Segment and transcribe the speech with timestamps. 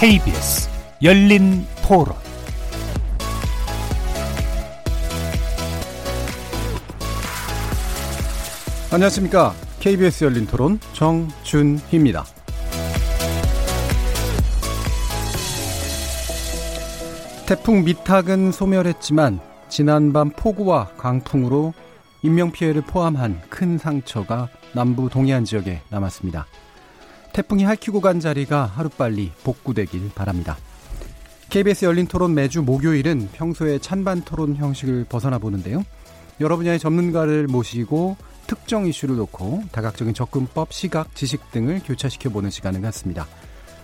[0.00, 0.68] KBS
[1.02, 2.14] 열린 토론
[8.92, 9.54] 안녕하십니까.
[9.80, 12.24] KBS 열린 토론 정준희입니다.
[17.48, 21.74] 태풍 미탁은 소멸했지만 지난밤 폭우와 강풍으로
[22.22, 26.46] 인명피해를 포함한 큰 상처가 남부 동해안 지역에 남았습니다.
[27.32, 30.56] 태풍이 핥히고 간 자리가 하루빨리 복구되길 바랍니다.
[31.50, 35.84] KBS 열린 토론 매주 목요일은 평소에 찬반 토론 형식을 벗어나 보는데요.
[36.40, 42.80] 여러 분야의 전문가를 모시고 특정 이슈를 놓고 다각적인 접근법, 시각, 지식 등을 교차시켜 보는 시간을
[42.80, 43.26] 갖습니다.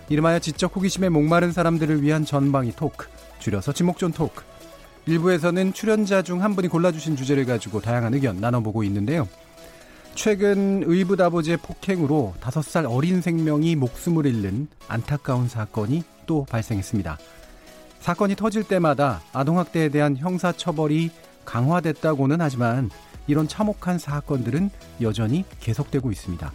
[0.09, 3.07] 이름하여 지적 호기심에 목마른 사람들을 위한 전방위 토크,
[3.39, 4.43] 줄여서 지목전 토크.
[5.07, 9.27] 일부에서는 출연자 중 한 분이 골라주신 주제를 가지고 다양한 의견 나눠보고 있는데요.
[10.15, 17.17] 최근 의붓 아버지의 폭행으로 다섯 살 어린 생명이 목숨을 잃는 안타까운 사건이 또 발생했습니다.
[17.99, 21.11] 사건이 터질 때마다 아동학대에 대한 형사처벌이
[21.43, 22.89] 강화됐다고는 하지만
[23.27, 24.69] 이런 참혹한 사건들은
[25.01, 26.51] 여전히 계속되고 있습니다.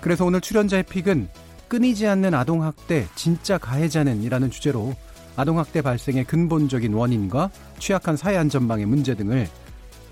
[0.00, 1.28] 그래서 오늘 출연자의 픽은
[1.68, 4.94] 끊이지 않는 아동학대 진짜 가해자는 이라는 주제로
[5.36, 9.46] 아동학대 발생의 근본적인 원인과 취약한 사회 안전망의 문제 등을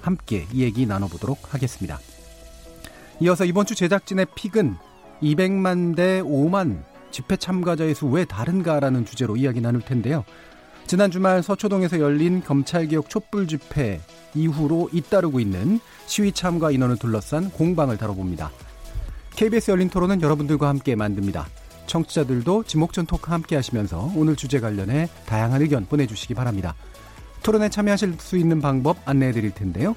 [0.03, 1.99] 함께 이 얘기 나눠보도록 하겠습니다.
[3.21, 4.77] 이어서 이번 주 제작진의 픽은
[5.23, 10.25] 200만 대 5만 집회 참가자의 수 왜 다른가라는 주제로 이야기 나눌 텐데요.
[10.87, 14.01] 지난 주말 서초동에서 열린 검찰개혁 촛불 집회
[14.35, 18.53] 이후로 잇따르고 있는 시위 참가 인원을 둘러싼 공방을 다뤄봅니다.
[19.35, 21.47] KBS 열린 토론은 여러분들과 함께 만듭니다.
[21.87, 26.75] 청취자들도 지목전 토크 함께 하시면서 오늘 주제 관련해 다양한 의견 보내주시기 바랍니다.
[27.43, 29.97] 토론에 참여하실 수 있는 방법 안내해 드릴 텐데요.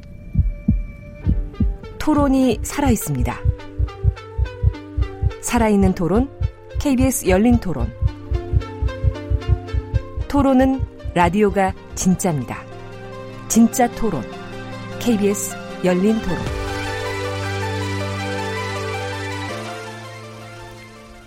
[2.01, 3.39] 토론이 살아 있습니다.
[5.39, 6.31] 살아있는 토론,
[6.79, 7.93] KBS 열린 토론.
[10.27, 10.81] 토론은
[11.13, 12.57] 라디오가 진짜입니다.
[13.47, 14.23] 진짜 토론,
[14.99, 16.39] KBS 열린 토론.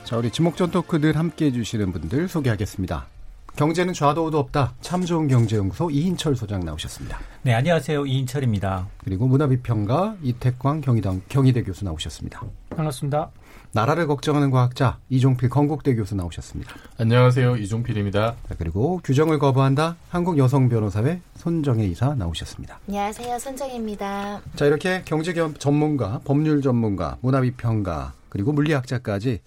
[0.02, 3.13] 자, 우리 지목전 토크 늘 함께 해주시는 분들 소개하겠습니다.
[3.56, 4.74] 경제는 좌도우도 없다.
[4.80, 7.20] 참 좋은 경제연구소 이인철 소장 나오셨습니다.
[7.42, 8.04] 네, 안녕하세요.
[8.04, 8.88] 이인철입니다.
[9.04, 12.42] 그리고 문화비평가 이태광 경희당, 경희대 교수 나오셨습니다.
[12.70, 13.30] 반갑습니다.
[13.70, 16.74] 나라를 걱정하는 과학자 이종필 건국대 교수 나오셨습니다.
[16.98, 17.56] 안녕하세요.
[17.56, 18.34] 이종필입니다.
[18.58, 19.96] 그리고 규정을 거부한다.
[20.08, 22.80] 한국여성변호사회 손정혜 이사 나오셨습니다.
[22.88, 23.38] 안녕하세요.
[23.38, 24.40] 손정혜입니다.
[24.56, 29.40] 자, 이렇게 경제 전문가, 법률 전문가, 문화비평가, 그리고 물리학자까지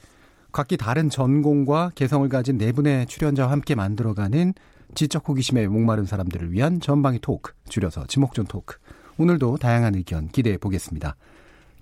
[0.58, 4.56] 각기 다른 전공과 개성을 가진 네 분의 출연자와 함께 만들어가는
[4.96, 8.78] 지적 호기심에 목마른 사람들을 위한 전방위 토크, 줄여서 지목전 토크.
[9.20, 11.16] 오늘도 다양한 의견 기대해 보겠습니다.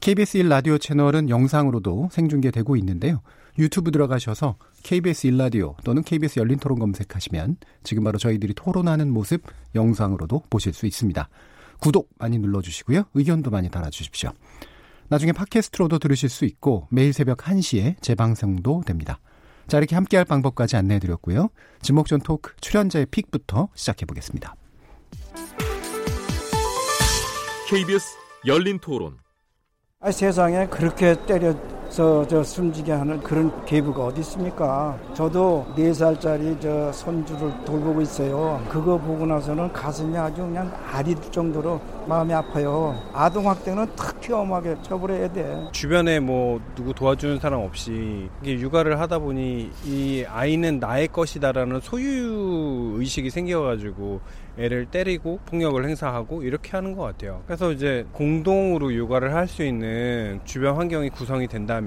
[0.01, 3.21] KBS 1 라디오 채널은 영상으로도 생중계되고 있는데요.
[3.57, 9.43] 유튜브 들어가셔서 KBS 1라디오 또는 KBS 열린 토론 검색하시면 지금 바로 저희들이 토론하는 모습
[9.73, 11.29] 영상으로도 보실 수 있습니다.
[11.79, 13.05] 구독 많이 눌러주시고요.
[13.13, 14.33] 의견도 많이 달아주십시오.
[15.09, 19.19] 나중에 팟캐스트로도 들으실 수 있고 매일 새벽 1시에 재방송도 됩니다.
[19.67, 21.49] 자, 이렇게 함께할 방법까지 안내해 드렸고요.
[21.81, 24.55] 지목전 토크 출연자의 픽부터 시작해 보겠습니다.
[27.67, 28.05] KBS
[28.45, 29.17] 열린 토론.
[29.99, 31.55] 아, 세상에 그렇게 때려
[31.95, 34.99] 서저 숨지게 하는 그런 계부가 어디 있습니까?
[35.13, 38.61] 저도 네 살짜리 저 손주를 돌보고 있어요.
[38.67, 43.01] 그거 보고 나서는 가슴이 아주 그냥 아릴 정도로 마음이 아파요.
[43.13, 45.69] 아동 학대는 특히 엄하게 처벌해야 돼.
[45.71, 52.95] 주변에 뭐 누구 도와주는 사람 없이 이게 육아를 하다 보니 이 아이는 나의 것이다라는 소유
[52.97, 54.19] 의식이 생겨가지고
[54.57, 57.41] 애를 때리고 폭력을 행사하고 이렇게 하는 것 같아요.
[57.45, 61.84] 그래서 이제 공동으로 육아를 할 수 있는 주변 환경이 구성이 된다면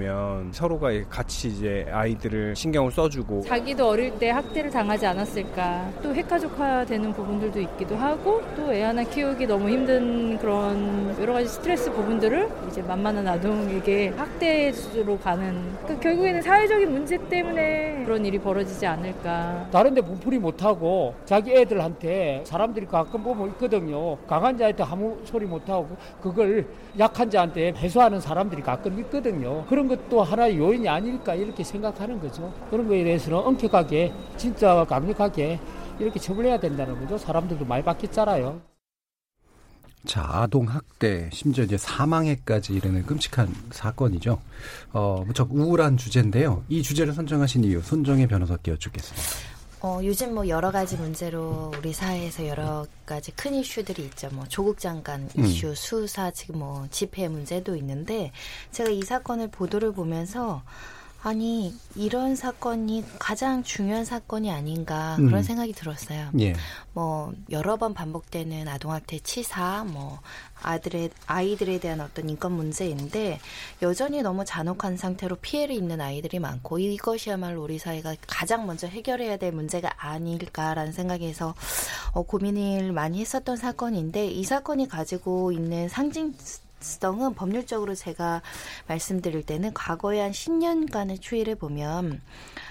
[0.51, 7.11] 서로가 같이 이제 아이들을 신경을 써주고 자기도 어릴 때 학대를 당하지 않았을까 또 핵가족화 되는
[7.13, 12.81] 부분들도 있기도 하고 또 애 하나 키우기 너무 힘든 그런 여러 가지 스트레스 부분들을 이제
[12.83, 20.37] 만만한 아동에게 학대로 가는 그 결국에는 사회적인 문제 때문에 그런 일이 벌어지지 않을까 다른데 분풀이
[20.37, 24.17] 못하고 자기 애들한테 사람들이 가끔 보면 있거든요.
[24.27, 26.67] 강한 자한테 아무 소리 못하고 그걸
[26.99, 29.65] 약한 자한테 배수하는 사람들이 가끔 있거든요.
[29.79, 32.53] 그런 것도 하나의 요인이 아닐까 이렇게 생각하는 거죠.
[32.69, 35.57] 그런 거에 대해서는 엄격하게 진짜 강력하게
[35.99, 37.17] 이렇게 처벌해야 된다는 거죠.
[37.17, 38.59] 사람들도 많이 바뀌었잖아요.
[40.05, 44.41] 자, 아동 학대, 심지어 이제 사망에까지 이르는 끔찍한 사건이죠.
[44.91, 46.63] 어, 무척 우울한 주제인데요.
[46.67, 49.48] 이 주제를 선정하신 이유, 손정혜 변호사께 여쭙겠습니다.
[49.81, 54.29] 어, 요즘 뭐 여러 가지 문제로 우리 사회에서 여러 가지 큰 이슈들이 있죠.
[54.33, 55.45] 뭐 조국 장관 음.
[55.45, 58.33] 이슈, 수사, 지금 뭐 집회 문제도 있는데
[58.71, 60.63] 제가 이 사건을 보도를 보면서
[61.21, 65.43] 아니 이런 사건이 가장 중요한 사건이 아닌가 그런 음.
[65.43, 66.29] 생각이 들었어요.
[66.39, 66.53] 예.
[66.93, 70.19] 뭐 여러 번 반복되는 아동학대 치사, 뭐
[70.61, 73.39] 아들의 아이들에 대한 어떤 인권 문제인데
[73.81, 79.51] 여전히 너무 잔혹한 상태로 피해를 입는 아이들이 많고 이것이야말로 우리 사회가 가장 먼저 해결해야 될
[79.51, 81.53] 문제가 아닐까라는 생각에서
[82.13, 86.33] 어, 고민을 많이 했었던 사건인데 이 사건이 가지고 있는 상징
[86.79, 88.41] 성은 법률적으로 제가
[88.87, 92.21] 말씀드릴 때는 과거에 한 10년간의 추이를 보면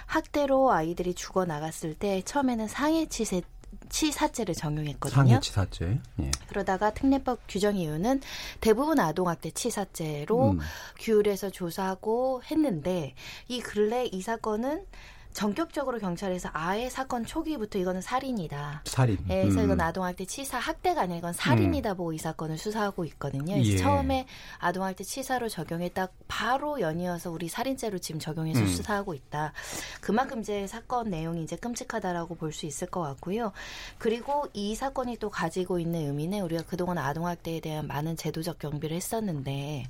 [0.06, 3.42] 학대로 아이들이 죽어 나갔을 때 처음에는 상해치세
[3.90, 5.24] 치사죄를 적용했거든요.
[5.24, 6.00] 상해치사죄.
[6.20, 6.30] 예.
[6.48, 8.20] 그러다가 특례법 규정 이유는
[8.60, 10.58] 대부분 아동학대 치사죄로 음.
[10.98, 13.14] 규율해서 조사하고 했는데
[13.46, 14.84] 이 근래 이 사건은
[15.32, 18.82] 전격적으로 경찰에서 아예 사건 초기부터 이거는 살인이다.
[18.84, 19.18] 살인.
[19.30, 19.64] 예, 그래서 음.
[19.66, 23.54] 이건 아동학대 치사 학대가 아니라 이건 살인이다 보고 이 사건을 수사하고 있거든요.
[23.56, 23.76] 예.
[23.76, 24.26] 처음에
[24.58, 28.66] 아동학대 치사로 적용했다 바로 연이어서 우리 살인죄로 지금 적용해서 음.
[28.66, 29.52] 수사하고 있다.
[30.00, 33.52] 그만큼 이제 사건 내용이 이제 끔찍하다라고 볼 수 있을 것 같고요.
[33.98, 39.86] 그리고 이 사건이 또 가지고 있는 의미는 우리가 그동안 아동학대에 대한 많은 제도적 경비를 했었는데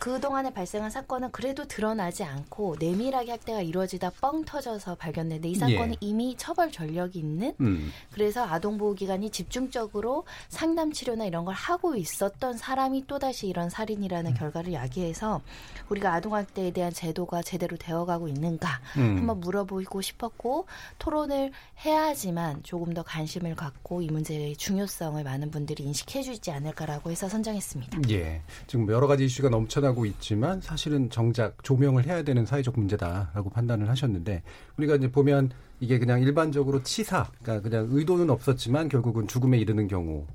[0.00, 5.96] 그동안에 발생한 사건은 그래도 드러나지 않고 내밀하게 학대가 이루어지다 뻥 터져서 발견됐는데 이 사건은 예.
[6.00, 7.92] 이미 처벌 전력이 있는 음.
[8.10, 15.42] 그래서 아동보호기관이 집중적으로 상담 치료나 이런 걸 하고 있었던 사람이 또다시 이런 살인이라는 결과를 야기해서
[15.90, 19.18] 우리가 아동학대에 대한 제도가 제대로 되어가고 있는가 음.
[19.18, 20.64] 한번 물어보고 싶었고
[20.98, 21.52] 토론을
[21.84, 28.00] 해야지만 조금 더 관심을 갖고 이 문제의 중요성을 많은 분들이 인식해 주지 않을까라고 해서 선정했습니다.
[28.08, 28.40] 예.
[28.66, 33.88] 지금 여러 가지 이슈가 넘쳐나 고 있지만 사실은 정작 조명을 해야 되는 사회적 문제다라고 판단을
[33.88, 34.42] 하셨는데
[34.76, 35.50] 우리가 이제 보면
[35.80, 40.26] 이게 그냥 일반적으로 치사, 그러니까 그냥 의도는 없었지만 결국은 죽음에 이르는 경우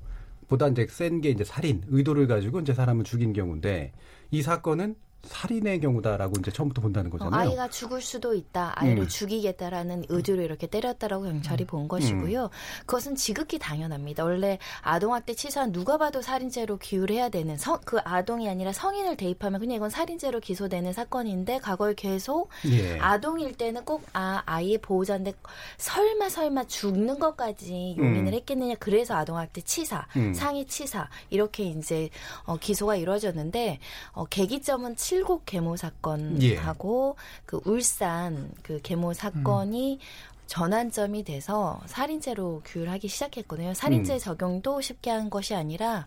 [0.48, 3.92] 보다 이제 센 게 이제 살인, 의도를 가지고 이제 사람을 죽인 경우인데
[4.30, 7.50] 이 사건은 살인의 경우다라고 이제 처음부터 본다는 어, 거잖아요.
[7.50, 8.72] 아이가 죽을 수도 있다.
[8.76, 9.08] 아이를 음.
[9.08, 12.50] 죽이겠다라는 의도로 이렇게 때렸다라고 경찰이 본 것이고요.
[12.86, 14.24] 그것은 지극히 당연합니다.
[14.24, 19.76] 원래 아동학대 치사는 누가 봐도 살인죄로 기울해야 되는 성, 그 아동이 아니라 성인을 대입하면 그냥
[19.76, 22.98] 이건 살인죄로 기소되는 사건인데 과거에 계속 예.
[22.98, 25.32] 아동일 때는 꼭 아, 아이의 보호자인데
[25.78, 28.34] 설마 설마 죽는 것까지 용인을 음.
[28.34, 28.74] 했겠느냐.
[28.78, 30.32] 그래서 아동학대 치사, 음.
[30.34, 32.08] 상해 치사 이렇게 이제
[32.44, 33.78] 어, 기소가 이루어졌는데
[34.12, 37.16] 어, 계기점은 칠곡 계모 사건하고
[37.46, 39.98] 그 울산 그 계모 사건이
[40.46, 43.74] 전환점이 돼서 살인죄로 규율하기 시작했거든요.
[43.74, 44.18] 살인죄 음.
[44.18, 46.06] 적용도 쉽게 한 것이 아니라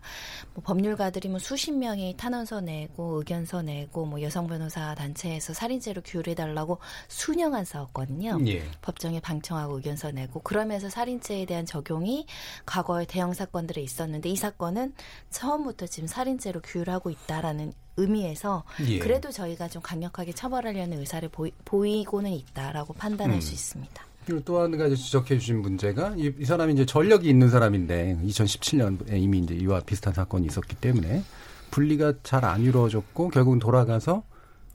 [0.54, 6.34] 뭐 법률가들이 뭐 수십 명이 탄원서 내고 의견서 내고 뭐 여성 변호사 단체에서 살인죄로 규율해
[6.34, 6.78] 달라고
[7.08, 8.38] 수년간 싸웠거든요.
[8.46, 8.64] 예.
[8.82, 12.26] 법정에 방청하고 의견서 내고 그러면서 살인죄에 대한 적용이
[12.66, 14.94] 과거의 대형 사건들에 있었는데 이 사건은
[15.30, 18.98] 처음부터 지금 살인죄로 규율하고 있다라는 의미에서 예.
[18.98, 23.40] 그래도 저희가 좀 강력하게 처벌하려는 의사를 보이, 고는 있다라고 판단할 음.
[23.40, 24.09] 수 있습니다.
[24.26, 29.38] 그리고 또한 가지 지적해 주신 문제가 이, 이 사람이 이제 전력이 있는 사람인데 2017년에 이미
[29.38, 31.22] 이제 이와 비슷한 사건이 있었기 때문에
[31.70, 34.22] 분리가 잘 안 이루어졌고 결국은 돌아가서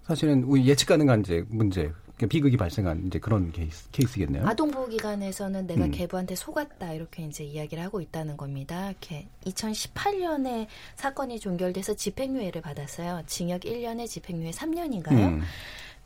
[0.03, 4.47] 사실은 우리 예측 가능한 이제 문제 그러니까 비극이 발생한 이제 그런 케이스, 케이스겠네요.
[4.47, 5.91] 아동보호기관에서는 내가 음.
[5.91, 8.89] 계부한테 속았다 이렇게 이제 이야기를 하고 있다는 겁니다.
[8.89, 13.23] 이렇게 2018년에 사건이 종결돼서 집행유예를 받았어요.
[13.27, 15.11] 징역 1년에 집행유예 3년인가요?
[15.11, 15.41] 음.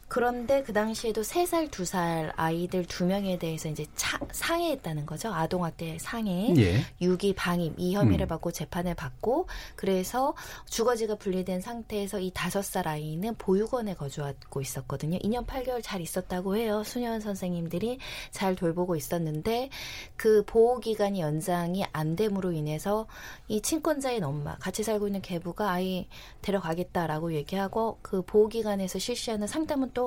[0.10, 5.32] 그런데 그 당시에도 3살, 2살 아이들 2명에 대해서 이제 차, 상해했다는 거죠.
[5.32, 6.52] 아동학대 상해.
[6.58, 6.82] 예.
[7.00, 8.28] 유기 방임 이 혐의를 음.
[8.28, 10.34] 받고 재판을 받고 그래서
[10.66, 15.20] 주거지가 분리된 상태에서 이 다섯 살 아이는 보육원에 거주하고 있었거든요.
[15.20, 16.84] 2년 8개월 잘 있었다고 해요.
[16.84, 18.00] 수녀원 선생님들이
[18.32, 19.70] 잘 돌보고 있었는데
[20.16, 23.06] 그 보호 기간이 연장이 안 됨으로 인해서
[23.48, 26.08] 이 친권자인 엄마 같이 살고 있는 계부가 아이
[26.42, 29.99] 데려가겠다라고 얘기하고 그 보호 기관에서 실시하는 상담은 또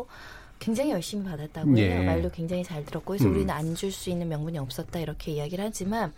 [0.59, 2.01] 굉장히 열심히 받았다고 해요.
[2.01, 2.05] 예.
[2.07, 3.33] 말도 굉장히 잘 들었고 그래서 음.
[3.33, 6.13] 우리는 안 줄 수 있는 명분이 없었다 이렇게 이야기를 하지만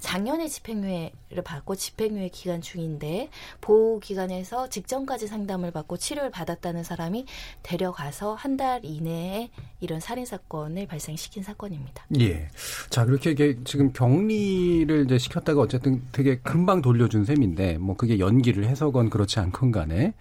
[0.00, 3.28] 작년에 집행유예를 받고 집행유예 기간 중인데
[3.60, 7.26] 보호 기관에서 직전까지 상담을 받고 치료를 받았다는 사람이
[7.62, 9.50] 데려가서 한 달 이내에
[9.80, 12.04] 이런 살인 사건을 발생시킨 사건입니다.
[12.18, 12.48] 예.
[12.90, 19.08] 자, 그렇게 지금 격리를 이제 시켰다가 어쨌든 되게 금방 돌려준 셈인데, 뭐 그게 연기를 해서건
[19.08, 20.14] 그렇지 않건 간에,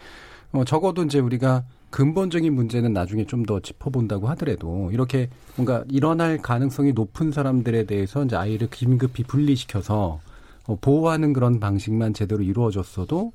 [0.51, 6.93] 어, 적어도 이제 우리가 근본적인 문제는 나중에 좀 더 짚어본다고 하더라도 이렇게 뭔가 일어날 가능성이
[6.93, 10.19] 높은 사람들에 대해서 이제 아이를 긴급히 분리시켜서
[10.67, 13.33] 어, 보호하는 그런 방식만 제대로 이루어졌어도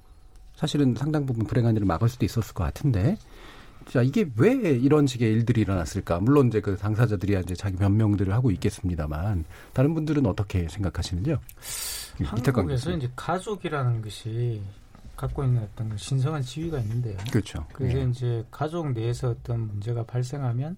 [0.55, 3.17] 사실은 상당 부분 불행한 일을 막을 수도 있었을 것 같은데
[3.89, 6.21] 자 이게 왜 이런 식의 일들이 일어났을까?
[6.21, 11.39] 물론 이제 그 당사자들이 이제 자기 변명들을 하고 있겠습니다만 다른 분들은 어떻게 생각하시는지요?
[12.25, 14.61] 한국에서 이제 가족이라는 것이
[15.17, 17.17] 갖고 있는 어떤 그 신성한 지위가 있는데요.
[17.31, 17.67] 그렇죠.
[17.73, 18.05] 그래서 예.
[18.05, 20.77] 이제 가족 내에서 어떤 문제가 발생하면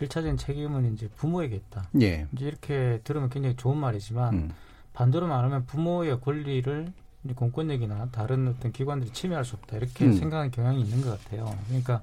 [0.00, 1.88] 일차적인 책임은 이제 부모에게 있다.
[2.00, 2.26] 예.
[2.32, 4.50] 이제 이렇게 들으면 굉장히 좋은 말이지만 음.
[4.92, 6.92] 반대로 말하면 부모의 권리를
[7.34, 10.12] 공권력이나 다른 어떤 기관들이 침해할 수 없다 이렇게 음.
[10.12, 11.56] 생각하는 경향이 있는 것 같아요.
[11.68, 12.02] 그러니까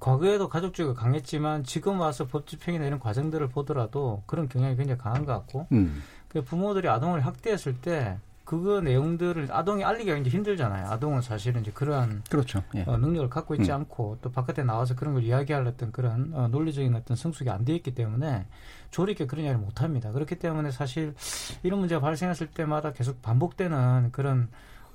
[0.00, 5.32] 과거에도 가족주의가 강했지만 지금 와서 법 집행이나 이런 과정들을 보더라도 그런 경향이 굉장히 강한 것
[5.32, 6.02] 같고 음.
[6.28, 10.88] 그 부모들이 아동을 학대했을 때 그거 내용들을 아동이 알리기가 이제 힘들잖아요.
[10.90, 12.62] 아동은 사실은 이제 그러한 그렇죠.
[12.74, 12.84] 예.
[12.86, 13.76] 어, 능력을 갖고 있지 음.
[13.76, 17.74] 않고 또 바깥에 나와서 그런 걸 이야기할 어떤 그런 어, 논리적인 어떤 성숙이 안 돼
[17.76, 18.46] 있기 때문에
[18.90, 20.12] 조리 있게 그런 이야기를 못 합니다.
[20.12, 21.14] 그렇기 때문에 사실
[21.62, 24.48] 이런 문제가 발생했을 때마다 계속 반복되는 그런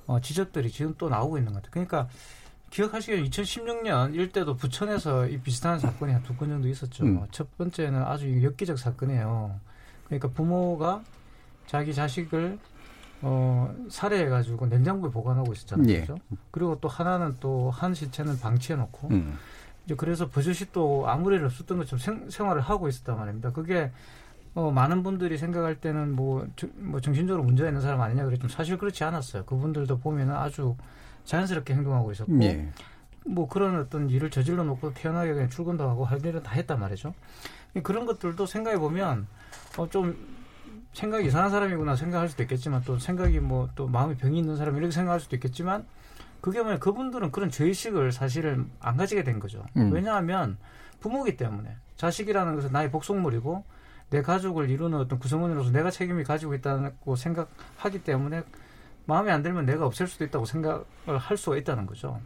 [0.06, 1.70] 어, 지적들이 지금 또 나오고 있는 것 같아요.
[1.86, 2.08] 그러니까
[2.70, 7.04] 기억하시기에 2016년 일대도 부천에서 이 비슷한 사건이 한 두 건 정도 있었죠.
[7.04, 7.26] 음.
[7.32, 9.58] 첫 번째는 아주 엽기적 사건이에요.
[10.06, 11.02] 그러니까 부모가
[11.66, 12.58] 자기 자식을
[13.22, 15.88] 어, 살해해가지고 냉장고에 보관하고 있었잖아요.
[15.88, 16.00] 예.
[16.02, 16.16] 그죠?
[16.50, 19.36] 그리고 또 하나는 또 한 시체는 방치해놓고 음.
[19.84, 23.52] 이제 그래서 버젓이 또 아무 일 없었던 것처럼 생, 생활을 하고 있었단 말입니다.
[23.52, 23.90] 그게
[24.54, 28.76] 어, 많은 분들이 생각할 때는 뭐, 저- 뭐 정신적으로 문제가 있는 사람 아니냐 그랬지만 사실
[28.78, 29.44] 그렇지 않았어요.
[29.44, 30.74] 그분들도 보면은 아주
[31.24, 32.68] 자연스럽게 행동하고 있었고 예.
[33.26, 37.14] 뭐 그런 어떤 일을 저질러 놓고 태어나게 그냥 출근도 하고 할 일은 다 했단 말이죠.
[37.84, 39.26] 그런 것들도 생각해 보면
[39.76, 40.16] 어, 좀
[40.92, 44.90] 생각이 이상한 사람이구나 생각할 수도 있겠지만 또 생각이 뭐 또 마음에 병이 있는 사람 이렇게
[44.90, 45.86] 생각할 수도 있겠지만
[46.40, 49.64] 그게 뭐냐 그분들은 그런 죄의식을 사실은 안 가지게 된 거죠.
[49.76, 49.92] 음.
[49.92, 50.56] 왜냐하면
[51.00, 53.64] 부모기 때문에 자식이라는 것은 나의 복속물이고
[54.10, 58.42] 내 가족을 이루는 어떤 구성원으로서 내가 책임이 가지고 있다고 생각하기 때문에
[59.06, 60.84] 마음에 안 들면 내가 없앨 수도 있다고 생각을
[61.18, 62.20] 할 수가 있다는 거죠.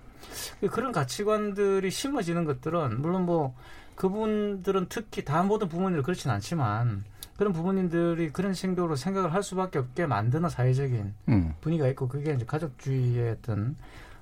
[0.71, 3.55] 그런 가치관들이 심어지는 것들은 물론 뭐
[3.97, 7.05] 그분들은 특히 다 모든 부모님들 그렇진 않지만
[7.37, 11.55] 그런 부모님들이 그런 행동으로 생각을 할 수밖에 없게 만드는 사회적인 음.
[11.61, 13.77] 분위기가 있고 그게 이제 가족주의의 어떤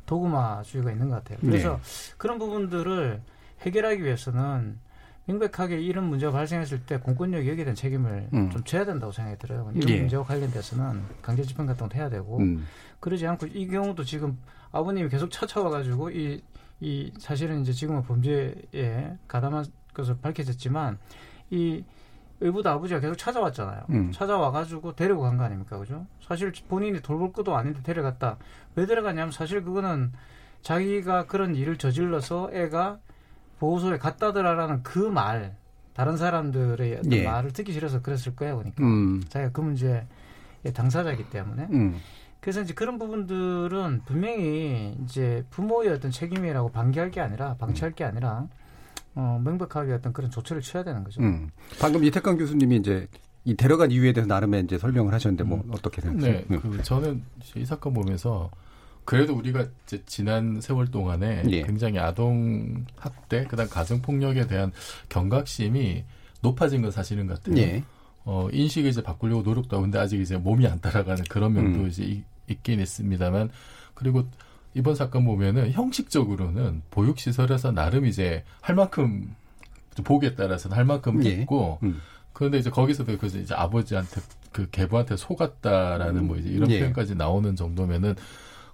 [0.07, 1.39] 도구마주의가 있는 것 같아요.
[1.41, 1.79] 그래서
[2.17, 3.21] 그런 부분들을
[3.61, 4.79] 해결하기 위해서는
[5.27, 8.51] 명백하게 이런 문제가 발생했을 때 공권력이 여기에 대한 책임을 음.
[8.51, 9.71] 좀 져야 된다고 생각이 들어요.
[9.75, 10.01] 이런 예.
[10.01, 12.67] 문제와 관련돼서는 강제 집행 같은 것도 해야 되고 음.
[12.99, 14.39] 그러지 않고 이 경우도 지금
[14.73, 16.43] 아버님이 계속 찾아와가지고 이,
[16.81, 20.99] 이 사실은 이제 지금은 범죄에 가담한 것을 밝혀졌지만
[21.51, 21.85] 이
[22.43, 23.85] 의붓 아버지가 계속 찾아왔잖아요.
[23.91, 24.13] 음.
[24.13, 26.07] 찾아와가지고 데리고 간 거 아닙니까, 그죠?
[26.27, 28.37] 사실 본인이 돌볼 것도 아닌데 데려갔다.
[28.75, 30.13] 왜 데려갔냐면 사실 그거는
[30.63, 32.99] 자기가 그런 일을 저질러서 애가
[33.59, 35.57] 보호소에 갔다더라라는 그 말,
[35.95, 37.25] 다른 사람들의 어떤 예.
[37.25, 38.83] 말을 듣기 싫어서 그랬을 거예요, 그러니까.
[38.83, 39.23] 음.
[39.29, 40.07] 자기가 그 문제의
[40.75, 41.69] 당사자이기 때문에.
[41.71, 41.99] 음.
[42.41, 48.49] 그래서 이제 그런 부분들은 분명히 이제 부모의 어떤 책임이라고 방기할 게 아니라 방치할 게 아니라
[49.15, 51.21] 어, 명백하게 어떤 그런 조처를 취해야 되는 거죠.
[51.21, 51.51] 음.
[51.81, 53.07] 방금 이태강 교수님이 이제
[53.45, 56.45] 이 데려간 이유에 대해서 나름의 이제 설명을 하셨는데 뭐 어떻게 생각하세요?
[56.49, 57.23] 네, 그 저는
[57.57, 58.51] 이 사건 보면서
[59.05, 61.63] 그래도 우리가 이제 지난 세월 동안에 예.
[61.63, 64.71] 굉장히 아동 학대, 그다음 가정 폭력에 대한
[65.09, 66.05] 경각심이
[66.41, 67.59] 높아진 건 사실인 것 같아요.
[67.61, 67.83] 예.
[68.25, 71.89] 어, 인식을 이제 바꾸려고 노력도 하고 근데 아직 이제 몸이 안 따라가는 그런 면도 음.
[71.89, 73.51] 이제 이- 있긴 있습니다만
[73.95, 74.25] 그리고
[74.75, 79.35] 이번 사건 보면은 형식적으로는 보육시설에서 나름 이제 할 만큼
[80.05, 81.41] 보기에 따라서는 할 만큼 예.
[81.41, 82.01] 했고 음.
[82.33, 84.21] 그런데 이제 거기서도 그 이제 아버지한테
[84.53, 86.79] 그 계부한테 속았다라는 뭐 이제 이런 예.
[86.81, 88.15] 표현까지 나오는 정도면은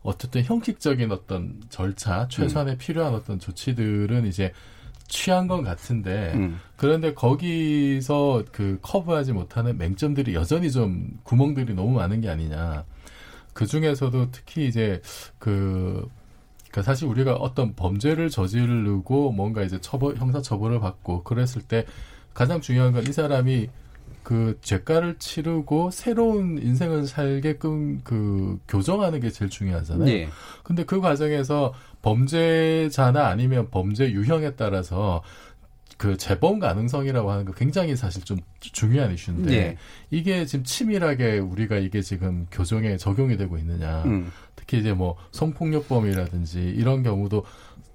[0.03, 2.79] 어쨌든 형식적인 어떤 절차 최소한의 음.
[2.79, 4.53] 필요한 어떤 조치들은 이제
[5.09, 6.61] 취한 건 같은데 음.
[6.77, 12.85] 그런데 거기서 그 커브하지 못하는 맹점들이 여전히 좀 구멍들이 너무 많은 게 아니냐.
[13.59, 15.03] 그 중에서도 특히 이제
[15.41, 16.09] 그,
[16.71, 21.85] 그 사실 우리가 어떤 범죄를 저지르고 뭔가 이제 처벌, 형사 처벌을 받고 그랬을 때
[22.35, 23.69] 가장 중요한 건 이 사람이
[24.23, 30.09] 그 죄가를 치르고 새로운 인생을 살게끔 그 교정하는 게 제일 중요하잖아요.
[30.09, 30.29] 예.
[30.63, 35.23] 근데 그 과정에서 범죄자나 아니면 범죄 유형에 따라서
[35.99, 39.77] 그 재범 가능성이라고 하는 거 굉장히 사실 좀 중요한 이슈인데 예.
[40.11, 44.05] 이게 지금 치밀하게 우리가 이게 지금 교정에 적용이 되고 있느냐.
[44.07, 44.33] 음.
[44.57, 47.45] 특히 이제 뭐 성폭력범이라든지 이런 경우도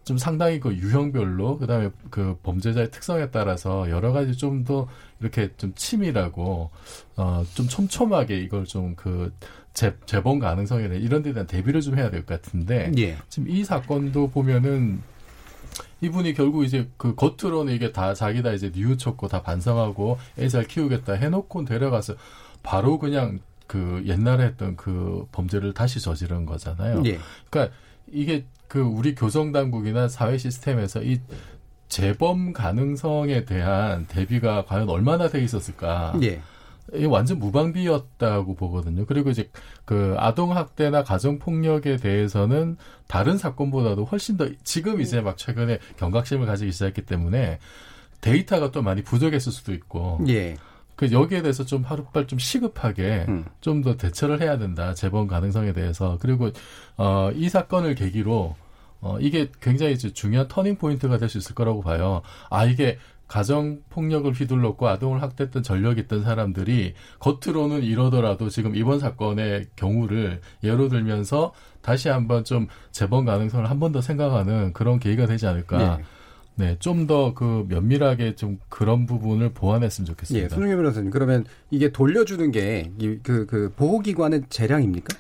[0.04, 4.88] 좀 상당히 그 유형별로 그다음에 그 범죄자의 특성에 따라서 여러 가지 좀 더
[5.22, 6.70] 이렇게 좀 치밀하고
[7.16, 9.34] 어좀 촘촘하게 이걸 좀그
[9.74, 13.18] 재범 가능성이나 이런 데 대한 대비를 좀 해야 될 것 같은데 예.
[13.30, 15.02] 지금 이 사건도 보면은
[16.04, 20.66] 이분이 결국 이제 그 겉으로는 이게 다 자기 다 이제 뉘우쳤고 다 반성하고 애 잘
[20.66, 22.16] 키우겠다 해놓고 데려가서
[22.62, 27.02] 바로 그냥 그 옛날에 했던 그 범죄를 다시 저지른 거잖아요.
[27.06, 27.18] 예.
[27.50, 27.76] 그러니까
[28.12, 31.20] 이게 그 우리 교정 당국이나 사회 시스템에서 이
[31.88, 36.14] 재범 가능성에 대한 대비가 과연 얼마나 돼 있었을까?
[36.24, 36.42] 예.
[36.94, 39.06] 이 완전 무방비였다고 보거든요.
[39.06, 39.50] 그리고 이제
[39.86, 46.46] 그 아동 학대나 가정 폭력에 대해서는 다른 사건보다도 훨씬 더 지금 이제 막 최근에 경각심을
[46.46, 47.60] 가지기 시작했기 때문에
[48.22, 50.20] 데이터가 또 많이 부족했을 수도 있고.
[50.28, 50.56] 예.
[50.96, 53.46] 그 여기에 대해서 좀 하루빨 좀 시급하게 음.
[53.62, 54.94] 좀더 대처를 해야 된다.
[54.94, 56.18] 재범 가능성에 대해서.
[56.22, 56.52] 그리고
[56.98, 58.56] 어이 사건을 계기로
[59.02, 62.22] 어 이게 굉장히 이제 중요한 터닝 포인트가 될 수 있을 거라고 봐요.
[62.50, 63.00] 아 이게
[63.34, 70.88] 가정 폭력을 휘둘렀고 아동을 학대했던 전력이 있던 사람들이 겉으로는 이러더라도 지금 이번 사건의 경우를 예로
[70.88, 75.98] 들면서 다시 한번 좀 재범 가능성을 한 번 더 생각하는 그런 계기가 되지 않을까.
[76.00, 76.04] 예.
[76.56, 80.50] 네, 좀 더 그 면밀하게 좀 그런 부분을 보완했으면 예, 좋겠습니다.
[80.50, 82.92] 손흥민 변호사님 그러면 이게 돌려주는 게
[83.24, 85.18] 그 그 보호기관의 재량입니까?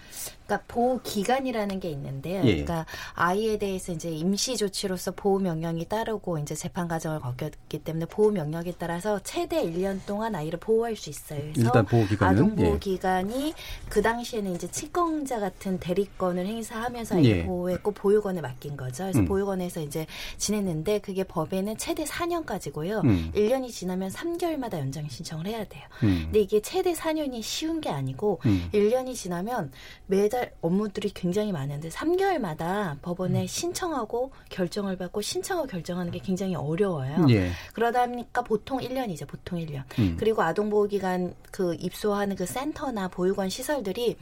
[0.54, 2.42] 그러니까 보호 기간이라는 게 있는데요.
[2.44, 2.64] 예.
[2.64, 8.32] 그러니까 아이에 대해서 이제 임시 조치로서 보호 명령이 따르고 이제 재판 과정을 겪었기 때문에 보호
[8.32, 11.40] 명령에 따라서 최대 1년 동안 아이를 보호할 수 있어요.
[11.54, 12.80] 그래서 일단 보호 기간은 아동 보호 예.
[12.80, 13.54] 기간이
[13.90, 17.46] 그 당시에는 이제 친권자 같은 대리권을 행사하면서 아이를 예.
[17.46, 19.06] 보호했고 보육원에 맡긴 거죠.
[19.06, 19.26] 그래서 음.
[19.26, 20.06] 보육원에서 이제
[20.38, 23.04] 지냈는데 그게 법에는 최대 4년까지고요.
[23.06, 23.32] 음.
[23.36, 25.84] 1년이 지나면 3개월마다 연장 신청을 해야 돼요.
[26.04, 26.24] 음.
[26.26, 28.70] 근데 이게 최대 4년이 쉬운 게 아니고 음.
[28.74, 29.72] 1년이 지나면
[30.08, 37.26] 매달 업무들이 굉장히 많은데 3개월마다 법원에 신청하고 결정을 받고 신청하고 결정하는 게 굉장히 어려워요.
[37.30, 37.52] 예.
[37.74, 39.28] 그러다 보니까 보통 1년이죠.
[39.28, 39.84] 보통 1년.
[40.00, 40.16] 음.
[40.20, 44.18] 그리고 아동보호기관 그 입소하는 그 센터나 보육원 시설들이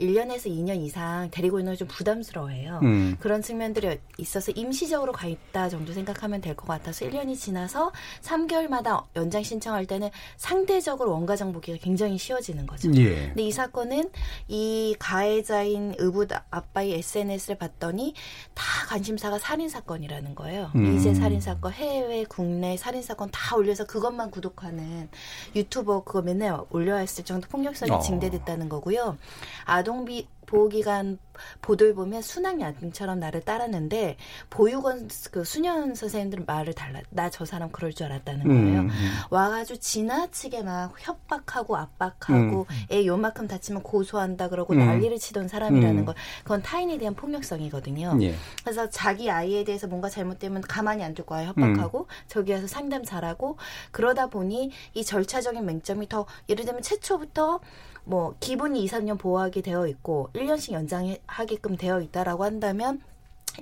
[0.00, 2.80] 1년에서 2년 이상 데리고 있는 건좀 부담스러워해요.
[2.82, 3.16] 음.
[3.18, 9.42] 그런 측면들이 있어서 임시적으로 가 있다 정도 생각하면 될 것 같아서 1년이 지나서 3개월마다 연장
[9.42, 12.90] 신청할 때는 상대적으로 원가 정 보기가 굉장히 쉬워지는 거죠.
[12.96, 13.26] 예.
[13.28, 14.10] 근데 이 사건은
[14.48, 18.14] 이 가해자인 의붓 아빠의 SNS를 봤더니
[18.54, 20.70] 다 관심사가 살인 사건이라는 거예요.
[20.74, 20.94] 음.
[20.94, 25.08] 미제 살인 사건, 해외, 국내 살인 사건 다 올려서 그것만 구독하는
[25.54, 27.98] 유튜버 그거 맨날 올려야 했을 정도 폭력성이 어.
[28.00, 29.16] 징대됐다는 거고요.
[29.64, 31.18] 아 동비 보호기관
[31.60, 34.16] 보도를 보면 순학 야동처럼 나를 따랐는데
[34.50, 37.00] 보육원 그 수년 선생님들 말을 달라.
[37.10, 38.80] 나 저 사람 그럴 줄 알았다는 거예요.
[38.82, 38.90] 음.
[39.30, 44.78] 와가지고 지나치게 막 협박하고 압박하고 애 요만큼 다치면 고소한다 그러고 음.
[44.78, 46.04] 난리를 치던 사람이라는 음.
[46.04, 48.18] 거 그건 타인에 대한 폭력성이거든요.
[48.22, 48.34] 예.
[48.64, 53.58] 그래서 자기 아이에 대해서 뭔가 잘못되면 가만히 안둘 거야 협박하고 저기 가서 상담 잘하고
[53.90, 57.60] 그러다 보니 이 절차적인 맹점이 더 예를 들면 최초부터
[58.08, 63.00] 뭐 기본이 2, 3년 보호하게 되어 있고 1년씩 연장하게끔 되어 있다라고 한다면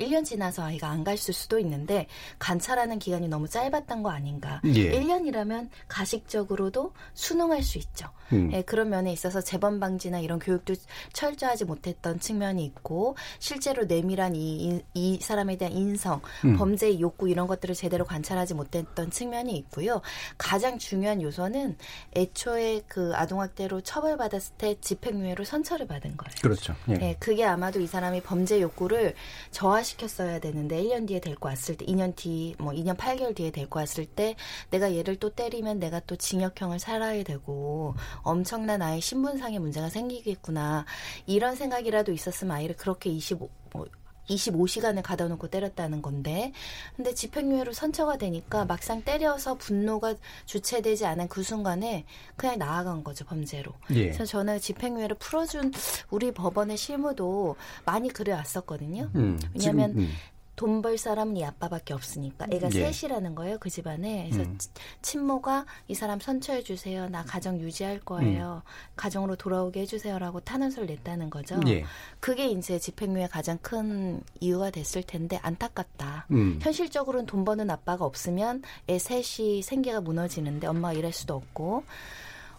[0.01, 2.07] 1년 지나서 아이가 안 갔을 수도 있는데
[2.39, 4.61] 관찰하는 기간이 너무 짧았던 거 아닌가.
[4.65, 4.93] 예.
[5.01, 8.09] 1년이라면 가식적으로도 수능할 수 있죠.
[8.33, 8.51] 음.
[8.53, 10.75] 예, 그런 면에 있어서 재범 방지나 이런 교육도
[11.13, 16.57] 철저하지 못했던 측면이 있고 실제로 내밀한 이, 이, 이 사람에 대한 인성, 음.
[16.57, 20.01] 범죄의 욕구 이런 것들을 제대로 관찰하지 못했던 측면이 있고요.
[20.39, 21.77] 가장 중요한 요소는
[22.17, 26.35] 애초에 그 아동학대로 처벌받았을 때 집행유예로 선처를 받은 거예요.
[26.43, 26.75] 그렇죠.
[26.89, 26.95] 예.
[27.01, 29.15] 예, 그게 아마도 이 사람이 범죄 욕구를
[29.51, 33.79] 저하 시켰어야 되는데 1년 뒤에 데리고 왔을 때 2년 뒤, 뭐 2년 8개월 뒤에 데리고
[33.79, 34.35] 왔을 때
[34.71, 40.85] 내가 얘를 또 때리면 내가 또 징역형을 살아야 되고 엄청난 아이 신분상의 문제가 생기겠구나.
[41.27, 43.87] 이런 생각이라도 있었으면 아이를 그렇게 25, 뭐
[44.29, 46.53] 25시간을 가다 놓고 때렸다는 건데.
[46.97, 50.15] 근데 집행유예로 선처가 되니까 막상 때려서 분노가
[50.47, 52.05] 주체되지 않은 그 순간에
[52.37, 53.73] 그냥 나아간 거죠, 범죄로.
[53.91, 54.05] 예.
[54.05, 55.73] 그래서 저는 집행유예를 풀어준
[56.11, 59.11] 우리 법원의 실무도 많이 그래왔었거든요.
[59.15, 59.39] 음.
[59.55, 60.11] 왜냐하면 음.
[60.57, 62.93] 돈 벌 사람은 이 아빠밖에 없으니까 애가 예.
[62.93, 64.59] 셋이라는 거예요 그 집안에 그래서 음.
[64.59, 64.69] 치-
[65.03, 68.63] 친모가 이 사람 선처해 주세요 나 가정 유지할 거예요
[68.97, 71.85] 가정으로 돌아오게 해주세요라고 탄원서를 냈다는 거죠 예.
[72.21, 76.59] 그게 이제 집행유예 가장 큰 이유가 됐을 텐데 안타깝다 음.
[76.63, 81.85] 현실적으로는 돈 버는 아빠가 없으면 애 셋이 생계가 무너지는데 엄마가 일할 수도 없고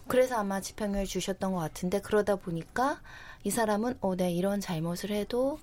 [0.08, 3.00] 그래서 아마 집행유예 주셨던 것 같은데 그러다 보니까
[3.44, 5.58] 이 사람은 어, 내 이런 잘못을 해도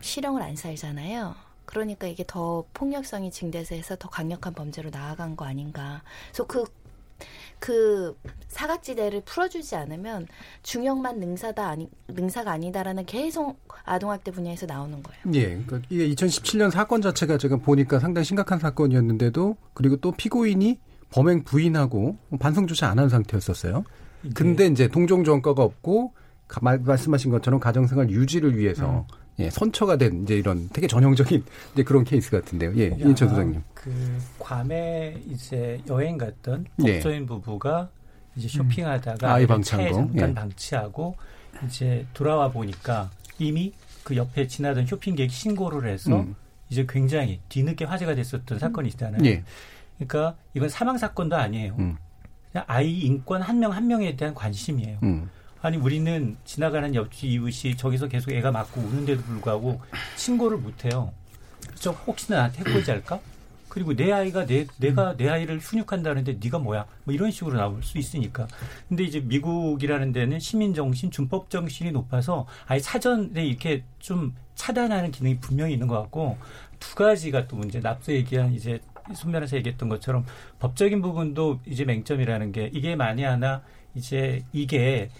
[0.00, 1.34] 실형을 안 살잖아요.
[1.66, 6.02] 그러니까 이게 더 폭력성이 증대해서 해서 더 강력한 범죄로 나아간 거 아닌가.
[6.28, 6.64] 그래서 그,
[7.58, 8.16] 그
[8.48, 10.26] 사각지대를 풀어주지 않으면
[10.62, 15.20] 중형만 능사다 아니, 능사가 아니다라는 계속 아동학대 분야에서 나오는 거예요.
[15.34, 20.78] 예, 그러니까 이게 2017년 사건 자체가 제가 보니까 상당히 심각한 사건이었는데도 그리고 또 피고인이
[21.10, 23.84] 범행 부인하고 반성조차 안 한 상태였었어요.
[24.34, 26.12] 근데 이제 동종 전과가 없고
[26.48, 29.06] 가- 말, 말씀하신 것처럼 가정생활 유지를 위해서
[29.38, 31.44] 예, 선처가 된 이제 이런 되게 전형적인
[31.74, 32.72] 이제 그런 케이스 같은데요.
[32.76, 33.62] 예, 이인철 소장님.
[33.74, 33.92] 그
[34.38, 36.94] 괌에 이제 여행 갔던 예.
[36.94, 37.90] 법조인 부부가
[38.34, 39.32] 이제 쇼핑하다가 음.
[39.32, 39.94] 아이 방치한 거.
[39.94, 40.34] 잠깐 예.
[40.34, 41.16] 방치하고
[41.66, 43.72] 이제 돌아와 보니까 이미
[44.04, 46.34] 그 옆에 지나던 쇼핑객 신고를 해서 음.
[46.70, 49.24] 이제 굉장히 뒤늦게 화제가 됐었던 사건이 있잖아요.
[49.24, 49.42] 예.
[49.98, 51.76] 그러니까 이건 사망 사건도 아니에요.
[51.78, 51.96] 음.
[52.52, 54.98] 그냥 아이 인권 한 명한 명에 대한 관심이에요.
[55.02, 55.28] 음.
[55.62, 59.80] 아니 우리는 지나가는 옆집 이웃이 저기서 계속 애가 맞고 우는데도 불구하고
[60.16, 61.12] 신고를 못해요.
[61.74, 63.20] 저 혹시나 나한테 해코지 할까?
[63.68, 66.86] 그리고 내 아이가 내 내가 내 아이를 훈육한다는데 네가 뭐야?
[67.04, 68.46] 뭐 이런 식으로 나올 수 있으니까.
[68.88, 75.40] 근데 이제 미국이라는 데는 시민 정신, 준법 정신이 높아서 아예 사전에 이렇게 좀 차단하는 기능이
[75.40, 76.38] 분명히 있는 것 같고
[76.80, 77.80] 두 가지가 또 문제.
[77.84, 78.80] 앞서 얘기한 이제
[79.14, 80.24] 손면에서 얘기했던 것처럼
[80.58, 83.62] 법적인 부분도 이제 맹점이라는 게 이게 만에 하나
[83.94, 85.10] 이제 이게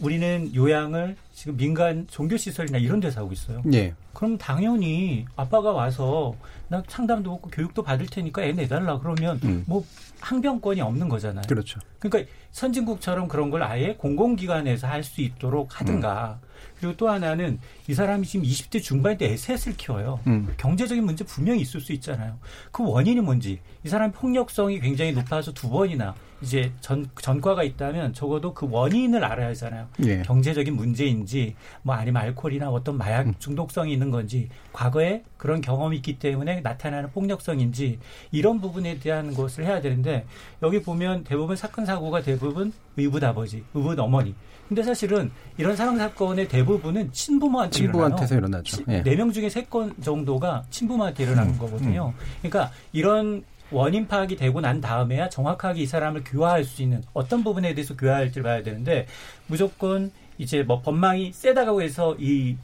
[0.00, 3.62] 우리는 요양을 지금 민간 종교 시설이나 이런 데서 하고 있어요.
[3.72, 3.94] 예.
[4.12, 6.34] 그럼 당연히 아빠가 와서
[6.68, 9.64] 나 상담도 받고 교육도 받을 테니까 애 내달라 그러면 음.
[9.66, 9.84] 뭐
[10.20, 11.42] 항변권이 없는 거잖아요.
[11.48, 11.80] 그렇죠.
[11.98, 16.38] 그러니까 선진국처럼 그런 걸 아예 공공기관에서 할 수 있도록 하든가.
[16.78, 20.20] 그리고 또 하나는 이 사람이 지금 20대 중반일 때 에셋을 키워요.
[20.26, 20.52] 음.
[20.56, 22.38] 경제적인 문제 분명히 있을 수 있잖아요.
[22.70, 28.52] 그 원인이 뭔지 이 사람 폭력성이 굉장히 높아서 두 번이나 이제 전 전과가 있다면 적어도
[28.52, 29.86] 그 원인을 알아야 하잖아요.
[30.04, 30.22] 예.
[30.22, 33.34] 경제적인 문제인지 뭐 아니면 알코올이나 어떤 마약 음.
[33.38, 37.98] 중독성이 있는 건지 과거에 그런 경험이 있기 때문에 나타나는 폭력성인지
[38.32, 40.26] 이런 부분에 대한 것을 해야 되는데
[40.62, 44.34] 여기 보면 대부분 사건 사고가 대부분 의붓 아버지, 의붓 어머니.
[44.68, 48.34] 근데 사실은 이런 사망 사건의 대부분은 친부모한테 친부한테서.
[48.36, 48.82] 일어나죠.
[48.88, 49.02] 예.
[49.02, 52.12] 네명 중에 세 건 정도가 친부모한테 일어나는 음, 거거든요.
[52.40, 57.74] 그러니까 이런 원인 파악이 되고 난 다음에야 정확하게 이 사람을 교화할 수 있는 어떤 부분에
[57.74, 59.06] 대해서 교화할지를 봐야 되는데
[59.46, 62.56] 무조건 이제 뭐 법망이 세다고 해서 이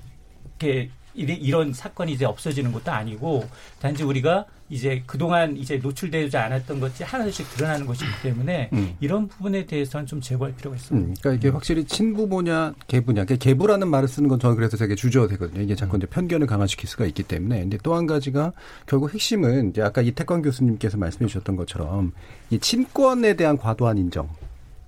[0.61, 3.44] 이렇게 이런 사건이 이제 없어지는 것도 아니고
[3.81, 8.95] 단지 우리가 이제 그동안 이제 노출되지 않았던 것이 하나씩 드러나는 것이기 때문에 음.
[9.01, 11.09] 이런 부분에 대해서는 좀 제고할 필요가 있습니다.
[11.09, 13.25] 음, 그러니까 이게 확실히 친부모냐 계부냐.
[13.25, 15.63] 그러니까 계부라는 말을 쓰는 건 저는 그래서 되게 주저되거든요.
[15.63, 17.61] 이게 자꾸 이제 편견을 강화시킬 수가 있기 때문에.
[17.61, 18.53] 근데 또 한 가지가
[18.87, 22.13] 결국 핵심은 이제 아까 이태권 교수님께서 말씀해 주셨던 것처럼
[22.51, 24.29] 이 친권에 대한 과도한 인정.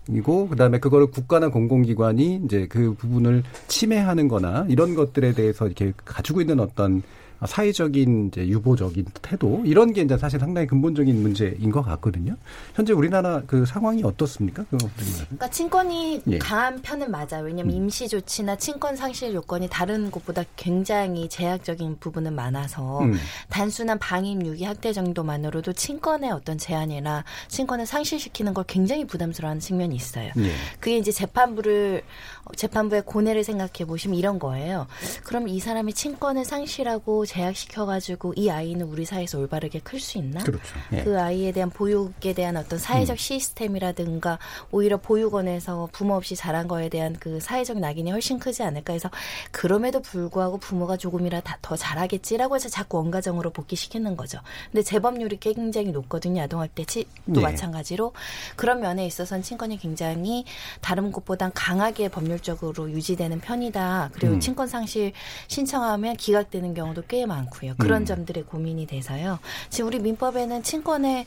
[0.09, 6.40] 이고 그다음에 그거를 국가나 공공기관이 이제 그 부분을 침해하는 거나 이런 것들에 대해서 이렇게 가지고
[6.40, 7.03] 있는 어떤
[7.46, 12.37] 사회적인 이제 유보적인 태도 이런 게 이제 사실 상당히 근본적인 문제인 것 같거든요.
[12.74, 14.64] 현재 우리나라 그 상황이 어떻습니까?
[14.70, 14.76] 그?
[14.76, 16.38] 그러니까 친권이 예.
[16.38, 17.44] 강한 편은 맞아요.
[17.44, 17.83] 왜냐하면 음.
[17.83, 23.14] 임시 조치나 친권 상실 요건이 다른 곳보다 굉장히 제약적인 부분은 많아서 음.
[23.48, 30.31] 단순한 방임 유기 학대 정도만으로도 친권의 어떤 제한이나 친권을 상실시키는 걸 굉장히 부담스러워하는 측면이 있어요.
[30.38, 30.53] 예.
[30.79, 32.03] 그게 이제 재판부를
[32.39, 34.87] 어, 재판부의 고뇌를 생각해 보시면 이런 거예요.
[35.24, 40.42] 그럼 이 사람이 친권을 상실하고 제약시켜가지고 이 아이는 우리 사회에서 올바르게 클 수 있나?
[40.42, 40.62] 그렇죠.
[40.92, 41.03] 예.
[41.05, 43.16] 그 아이에 대한 보육에 대한 어떤 사회적 음.
[43.16, 44.38] 시스템이라든가
[44.70, 49.11] 오히려 보육원에서 부모 없이 자란 거에 대한 그 사회적 낙인이 훨씬 크지 않을까 해서
[49.50, 54.38] 그럼에도 불구하고 부모가 조금이라 다- 더 잘하겠지라고 해서 자꾸 원가정으로 복귀시키는 거죠.
[54.72, 56.42] 근데 재범률이 굉장히 높거든요.
[56.42, 57.40] 아동학대 치도 네.
[57.42, 58.12] 마찬가지로
[58.57, 60.44] 그런 면에 있어서는 친권이 굉장히
[60.81, 64.11] 다른 곳보단 강하게 법률 적으로 유지되는 편이다.
[64.12, 64.40] 그리고 음.
[64.40, 65.12] 친권 상실
[65.49, 67.75] 신청하면 기각되는 경우도 꽤 많고요.
[67.79, 68.07] 그런 음.
[68.07, 69.38] 점들의 고민이 돼서요.
[69.69, 71.27] 지금 우리 민법에는 친권의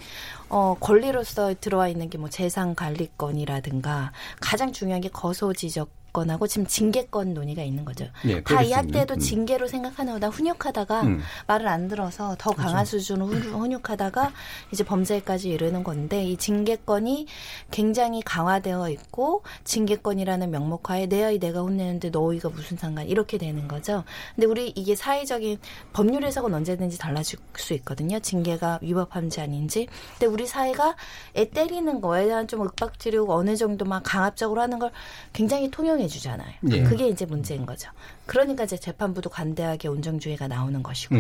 [0.54, 6.68] 어, 권리로서 들어와 있는 게 뭐 재산 관리권이라든가 가장 중요한 게 거소 지적 건하고 지금
[6.68, 8.06] 징계권 논의가 있는 거죠.
[8.26, 8.94] 예, 다 때릴 이수 있는.
[9.00, 9.20] 학대도 음.
[9.20, 11.22] 징계로 생각하는 거다 훈육하다가 음.
[11.48, 14.32] 말을 안 들어서 더 강한 수준으로 훈- 훈육하다가
[14.72, 17.26] 이제 범죄까지 이르는 건데 이 징계권이
[17.72, 24.04] 굉장히 강화되어 있고 징계권이라는 명목하에 내 아이 내가 혼내는데 너희가 무슨 상관 이렇게 되는 거죠.
[24.36, 25.58] 근데 우리 이게 사회적인
[25.94, 28.20] 법률 해석은 언제든지 달라질 수 있거든요.
[28.20, 29.88] 징계가 위법한지 아닌지.
[30.20, 30.96] 근데 우리 사회가
[31.36, 34.92] 애 때리는 거에 대한 좀 윽박 지르고 어느 정도만 강압적으로 하는 걸
[35.34, 36.54] 굉장히 통용해 주잖아요.
[36.72, 36.84] 예.
[36.84, 37.90] 그게 이제 문제인 거죠.
[38.26, 41.16] 그러니까 이제 재판부도 관대하게 온정주의가 나오는 것이고.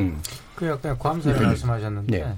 [0.55, 1.45] 그 약간 괌사를 네.
[1.45, 2.35] 말씀하셨는데 네.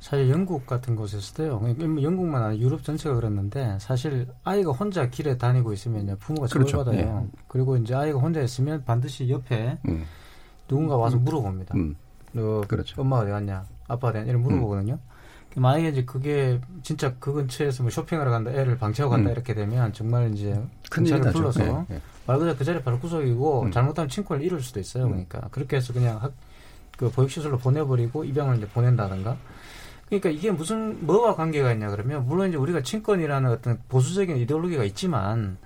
[0.00, 1.58] 사실 영국 같은 곳에서도요.
[1.58, 6.78] 그러니까 영국만 아니라 유럽 전체가 그랬는데 사실 아이가 혼자 길에 다니고 있으면 부모가 그렇죠.
[6.78, 7.20] 처벌받아요.
[7.20, 7.38] 네.
[7.48, 10.04] 그리고 이제 아이가 혼자 있으면 반드시 옆에 음.
[10.68, 11.74] 누군가 와서 물어봅니다.
[11.76, 11.96] 음.
[12.32, 13.00] 너 그렇죠.
[13.00, 13.64] 엄마가 어디 갔냐?
[13.88, 14.30] 아빠가 어디 갔냐?
[14.30, 14.98] 이런 물어보거든요.
[15.56, 19.32] 만약에 이제 그게 진짜 그 근처에서 뭐 쇼핑하러 간다, 애를 방치하고 간다 음.
[19.32, 21.32] 이렇게 되면 정말 이제 나죠.
[21.32, 22.00] 불러서 네, 네.
[22.26, 23.70] 말 그대로 그 자리 바로 구속이고 음.
[23.72, 25.04] 잘못하면 친권을 잃을 수도 있어요.
[25.04, 25.10] 음.
[25.10, 26.32] 그러니까 그렇게 해서 그냥 학,
[26.96, 29.36] 그 보육시설로 보내버리고 입양을 이제 보낸다든가.
[30.06, 35.58] 그러니까 이게 무슨 뭐와 관계가 있냐 그러면 물론 이제 우리가 친권이라는 어떤 보수적인 이데올로기가 있지만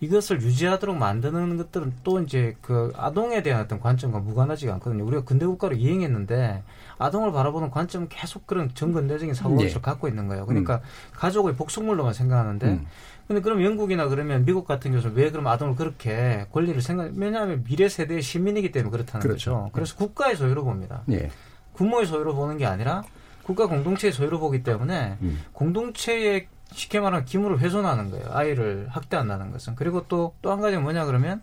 [0.00, 5.04] 이것을 유지하도록 만드는 것들은 또 이제 그 아동에 대한 어떤 관점과 무관하지가 않거든요.
[5.04, 6.62] 우리가 근대 국가로 이행했는데
[7.04, 9.72] 아동을 바라보는 관점은 계속 그런 정근대적인 사고를 예.
[9.80, 10.46] 갖고 있는 거예요.
[10.46, 10.80] 그러니까
[11.12, 12.86] 가족의 복속물로만 생각하는데 음.
[13.26, 17.88] 근데 그럼 영국이나 그러면 미국 같은 경우는 왜 그럼 아동을 그렇게 권리를 생각 왜냐하면 미래
[17.88, 19.50] 세대의 시민이기 때문에 그렇다는 그렇죠.
[19.52, 19.70] 거죠.
[19.72, 21.02] 그래서 국가의 소유로 봅니다.
[21.10, 21.30] 예.
[21.74, 23.02] 부모의 소유로 보는 게 아니라
[23.42, 25.42] 국가 공동체의 소유로 보기 때문에 음.
[25.52, 28.26] 공동체의 쉽게 말하면 기물을 훼손하는 거예요.
[28.30, 29.74] 아이를 학대한다는 것은.
[29.76, 31.42] 그리고 또 또 한 가지가 뭐냐 그러면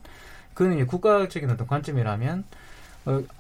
[0.54, 2.45] 그는 이제 국가적인 어떤 관점이라면 어,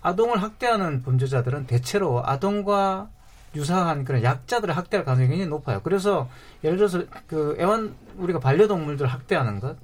[0.01, 3.09] 아동을 학대하는 범죄자들은 대체로 아동과
[3.55, 5.81] 유사한 그런 약자들을 학대할 가능성이 굉장히 높아요.
[5.83, 6.29] 그래서
[6.63, 9.75] 예를 들어서 그 애완 우리가 반려동물들 학대하는 것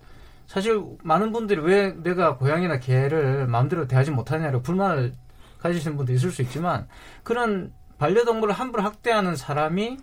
[0.47, 5.13] 사실 많은 분들이 왜 내가 고양이나 개를 마음대로 대하지 못하냐고 불만을
[5.59, 6.87] 가지시는 분도 있을 수 있지만
[7.23, 9.97] 그런 반려동물을 함부로 학대하는 사람이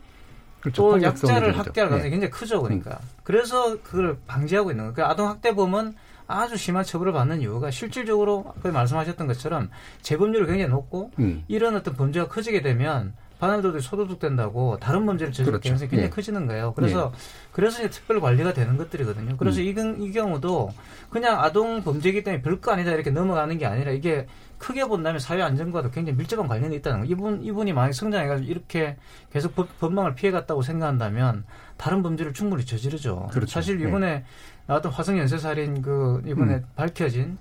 [0.61, 0.83] 그렇죠.
[0.83, 1.59] 또 약자를.
[1.59, 2.11] 학대할 가능성이 예.
[2.11, 2.99] 굉장히 크죠, 그러니까.
[3.23, 4.95] 그래서 그걸 방지하고 있는 거예요.
[4.95, 5.95] 그 아동 학대범은
[6.27, 9.71] 아주 심한 처벌을 받는 이유가 실질적으로 아까 말씀하셨던 것처럼
[10.03, 11.45] 재범률이 굉장히 높고 음.
[11.49, 15.69] 이런 어떤 범죄가 커지게 되면 반환도들이 소도둑된다고 다른 범죄를 저지를 그렇죠.
[15.69, 16.11] 가능성이 굉장히 예.
[16.11, 16.73] 커지는 거예요.
[16.73, 17.13] 그래서
[17.53, 19.37] 그래서 이제 특별 관리가 되는 것들이거든요.
[19.37, 19.65] 그래서 음.
[19.67, 20.71] 이, 경- 이 경우도
[21.11, 24.27] 그냥 아동 범죄이기 때문에 별거 아니다 이렇게 넘어가는 게 아니라 이게
[24.59, 27.07] 크게 본다면 사회 안전과도 굉장히 밀접한 관련이 있다는 거.
[27.07, 28.97] 이분 이분이 만약 성장해가지고 이렇게
[29.31, 31.45] 계속 법, 법망을 피해갔다고 생각한다면
[31.77, 33.29] 다른 범죄를 충분히 저지르죠.
[33.33, 33.51] 그렇죠.
[33.51, 33.89] 사실 네.
[33.89, 34.25] 이번에
[34.66, 36.64] 나왔던 화성 연쇄살인 그 이번에 음.
[36.77, 37.38] 밝혀진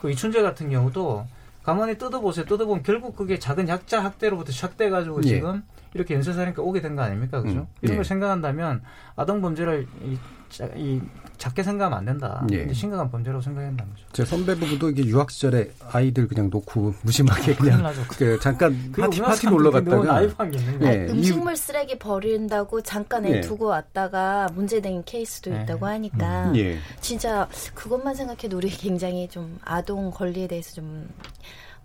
[0.00, 1.26] 그 이춘재 같은 경우도
[1.62, 2.44] 가만히 뜯어보세요.
[2.44, 5.28] 뜯어보면 결국 그게 작은 약자 학대로부터 시작돼가지고 예.
[5.28, 5.62] 지금
[5.96, 7.40] 이렇게 연쇄살인까 오게 된 거 아닙니까?
[7.42, 7.58] 그죠?
[7.60, 7.66] 음.
[7.82, 7.96] 이런 예.
[7.96, 8.82] 걸 생각한다면
[9.16, 10.16] 아동 범죄를 이,
[10.48, 11.00] 자- 이
[11.38, 12.46] 작게 생각하면 안 된다.
[12.52, 12.60] 예.
[12.60, 14.06] 근데 심각한 범죄라고 생각한다는 거죠.
[14.12, 17.92] 제 선배 부부도 이게 유학 시절에 아이들 그냥 놓고 무심하게 큰일 그냥.
[18.16, 20.22] 그 잠깐 파티 파티 놀러 갔다가.
[20.22, 23.40] 예, 이- 음식물 쓰레기 버린다고 잠깐 애 예.
[23.42, 25.62] 두고 왔다가 문제된 케이스도 예.
[25.62, 26.78] 있다고 하니까 예.
[27.00, 31.06] 진짜 그것만 생각해도 우리 굉장히 좀 아동 권리에 대해서 좀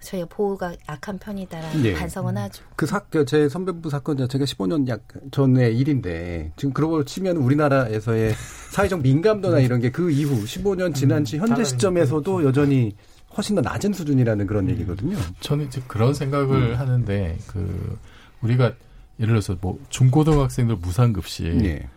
[0.04, 1.94] 저희가 보호가 약한 편이다라는 예.
[1.94, 2.64] 반성은 하죠.
[2.76, 8.34] 그 사, 그제 선배부 사건 자체가 15년 약 전의 일인데 지금 그러고 치면 우리나라에서의
[8.72, 12.96] 사회적 민감도나 이런 게 그 이후 15년 지난 지 현재 작아지니까 시점에서도 여전히
[13.38, 15.18] 훨씬 더 낮은 수준이라는 그런 얘기거든요.
[15.40, 16.76] 저는 이제 그런 생각을 음.
[16.80, 17.98] 하는데 그
[18.42, 18.74] 우리가
[19.20, 21.88] 예를 들어서 뭐 중고등학생들 무상급식 예.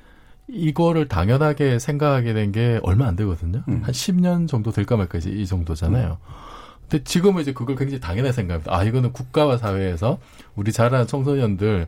[0.46, 3.62] 이거를 당연하게 생각하게 된 게 얼마 안 되거든요.
[3.68, 3.80] 음.
[3.82, 6.18] 한 10년 정도 될까 말까 이제 이 정도잖아요.
[6.88, 8.74] 근데 지금은 이제 그걸 굉장히 당연하게 생각합니다.
[8.76, 10.18] 아, 이거는 국가와 사회에서
[10.54, 11.86] 우리 자라는 청소년들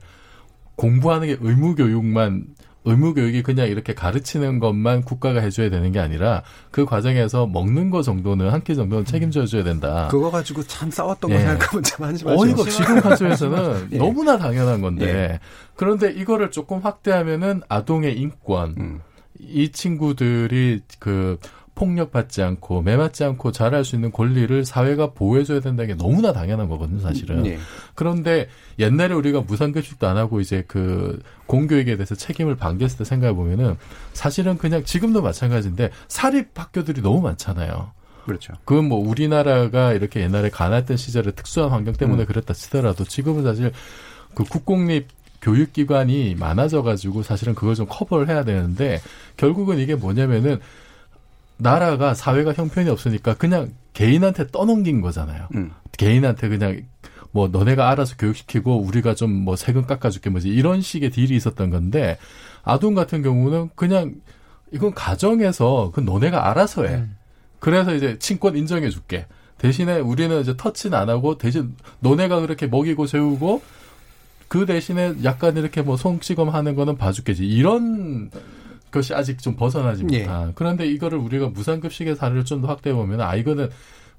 [0.77, 2.47] 공부하는 게 의무 교육만
[2.89, 8.01] 의무 교육이 그냥 이렇게 가르치는 것만 국가가 해줘야 되는 게 아니라 그 과정에서 먹는 거
[8.03, 10.07] 정도는 한 끼 정도는 책임져 줘야 된다.
[10.09, 11.41] 그거 가지고 참 싸웠던 거 예.
[11.41, 12.41] 생각하면 참 한심하죠.
[12.41, 13.99] 어, 이거 지금 관점에서는 예.
[13.99, 15.07] 너무나 당연한 건데.
[15.07, 15.41] 예.
[15.75, 19.01] 그런데 이거를 조금 확대하면은 아동의 인권, 음.
[19.41, 21.39] 이 친구들이 그
[21.77, 27.01] 폭력받지 않고 매맞지 않고 자랄 수 있는 권리를 사회가 보호해줘야 된다는 게 너무나 당연한 거거든요,
[27.01, 27.47] 사실은.
[27.47, 27.59] 예.
[27.95, 33.77] 그런데 옛날에 우리가 무상급식도 안 하고 이제 그 공교육에 대해서 책임을 반기했을 때 생각해 보면은
[34.15, 37.93] 사실은 그냥 지금도 마찬가지인데 사립 학교들이 너무 많잖아요.
[38.25, 38.55] 그렇죠.
[38.65, 42.27] 그건 뭐 우리나라가 이렇게 옛날에 가난했던 시절에 특수한 환경 때문에 음.
[42.27, 43.71] 그랬다 치더라도 지금은 사실
[44.35, 45.09] 그 국공립
[45.43, 49.01] 교육기관이 많아져가지고 사실은 그걸 좀 커버를 해야 되는데
[49.37, 50.59] 결국은 이게 뭐냐면은
[51.59, 55.49] 나라가 사회가 형편이 없으니까 그냥 개인한테 떠넘긴 거잖아요.
[55.55, 55.73] 음.
[55.97, 56.83] 개인한테 그냥
[57.31, 62.19] 뭐 너네가 알아서 교육시키고 우리가 좀 뭐 세금 깎아줄게 뭐지 이런 식의 딜이 있었던 건데
[62.63, 64.15] 아동 같은 경우는 그냥
[64.73, 66.95] 이건 가정에서 그 너네가 알아서 해.
[66.97, 67.17] 음.
[67.59, 69.27] 그래서 이제 친권 인정해 줄게.
[69.59, 73.63] 대신에 우리는 이제 터치는 안 하고 대신 너네가 그렇게 먹이고 재우고
[74.49, 77.47] 그 대신에 약간 이렇게 뭐 손찌검 하는 거는 봐줄게지.
[77.47, 78.31] 이런
[78.97, 80.21] 것이 아직 좀 벗어나지 예.
[80.21, 80.53] 못한.
[80.55, 83.69] 그런데 이거를 우리가 무상급식의 사례를 좀 더 확대해 보면 아 이거는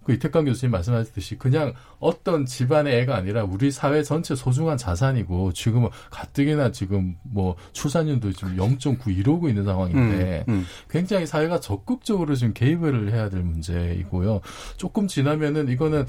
[0.04, 5.90] 그 이태강 교수님 말씀하셨듯이 그냥 어떤 집안의 애가 아니라 우리 사회 전체 소중한 자산이고 지금은
[6.12, 10.66] 가뜩이나 지금 뭐 출산율도 지금 0.9 이러고 있는 상황인데 음, 음.
[10.90, 14.40] 굉장히 사회가 적극적으로 지금 개입을 해야 될 문제이고요.
[14.78, 16.06] 조금 지나면은 이거는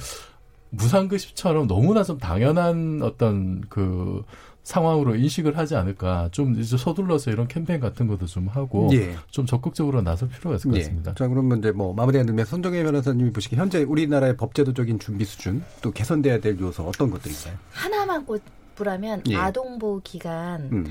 [0.70, 4.22] 무상급식처럼 너무나 좀 당연한 어떤 그
[4.68, 6.28] 상황으로 인식을 하지 않을까.
[6.30, 9.16] 좀 이제 서둘러서 이런 캠페인 같은 것도 좀 하고 예.
[9.30, 10.82] 좀 적극적으로 나설 필요가 있을 것 예.
[10.82, 11.14] 같습니다.
[11.14, 15.90] 자, 그러면 이제 뭐 마무리하는 데 손정혜 변호사님이 보시기에 현재 우리나라의 법제도적인 준비 수준 또
[15.90, 17.54] 개선돼야 될 요소 어떤 것들일까요?
[17.70, 19.36] 하나만 꼽으라면 예.
[19.36, 20.86] 아동보호 기간 음.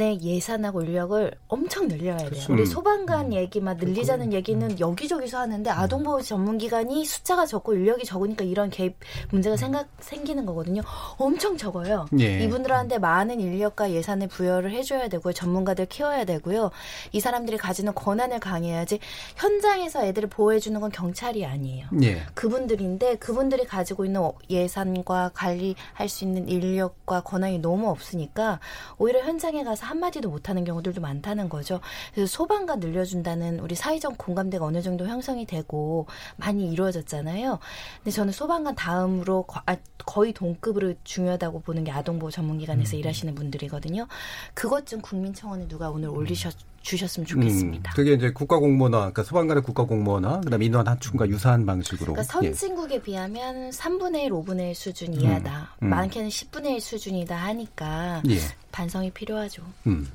[0.00, 2.30] 예산하고 인력을 엄청 늘려야 돼요.
[2.30, 2.52] 그쵸.
[2.52, 2.66] 우리 음.
[2.66, 8.96] 소방관 얘기만 늘리자는 얘기는 여기저기서 하는데 아동보호 전문기관이 숫자가 적고 인력이 적으니까 이런 개입
[9.30, 10.82] 문제가 생각 생기는 거거든요.
[11.16, 12.06] 엄청 적어요.
[12.20, 12.44] 예.
[12.44, 15.32] 이분들한테 많은 인력과 예산을 부여를 해줘야 되고요.
[15.32, 16.70] 전문가들 키워야 되고요.
[17.12, 18.98] 이 사람들이 가지는 권한을 강해야지
[19.36, 21.88] 현장에서 애들을 보호해주는 건 경찰이 아니에요.
[22.02, 22.22] 예.
[22.34, 28.60] 그분들인데 그분들이 가지고 있는 예산과 관리할 수 있는 인력과 권한이 너무 없으니까
[28.98, 31.80] 오히려 현장에 가서 한마디도 못하는 경우들도 많다는 거죠.
[32.14, 37.58] 그래서 소방과 늘려준다는 우리 사회적 공감대가 어느 정도 형성이 되고 많이 이루어졌잖아요.
[37.98, 44.06] 근데 저는 소방관 다음으로 거, 아, 거의 동급으로 중요하다고 보는 게 아동보호 전문기관에서 일하시는 분들이거든요.
[44.54, 46.56] 그것 좀 국민청원에 누가 오늘 올리셨
[46.88, 47.92] 주셨으면 좋겠습니다.
[47.92, 52.14] 음, 그게 이제 국가공무원화, 그러니까 소방관의 국가공무원화, 그다음 인원 하충과 유사한 방식으로.
[52.14, 52.52] 그러니까 예.
[52.52, 55.76] 선진국에 비하면 3분의 1, 5분의 1 수준 이하다.
[55.82, 55.90] 음, 음.
[55.90, 58.38] 많게는 10분의 1 수준이다 하니까 예.
[58.72, 59.62] 반성이 필요하죠.
[59.86, 60.08] 음.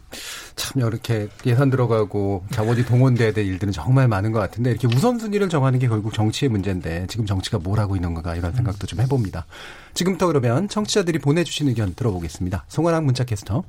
[0.56, 5.80] 참 이렇게 예산 들어가고 자본이 동원돼야 될 일들은 정말 많은 것 같은데 이렇게 우선순위를 정하는
[5.80, 9.46] 게 결국 정치의 문제인데 지금 정치가 뭘 하고 있는 건가 이런 생각도 좀 해봅니다.
[9.94, 12.66] 지금부터 그러면 청취자들이 보내주신 의견 들어보겠습니다.
[12.68, 13.64] 송아랑 문자 캐스터.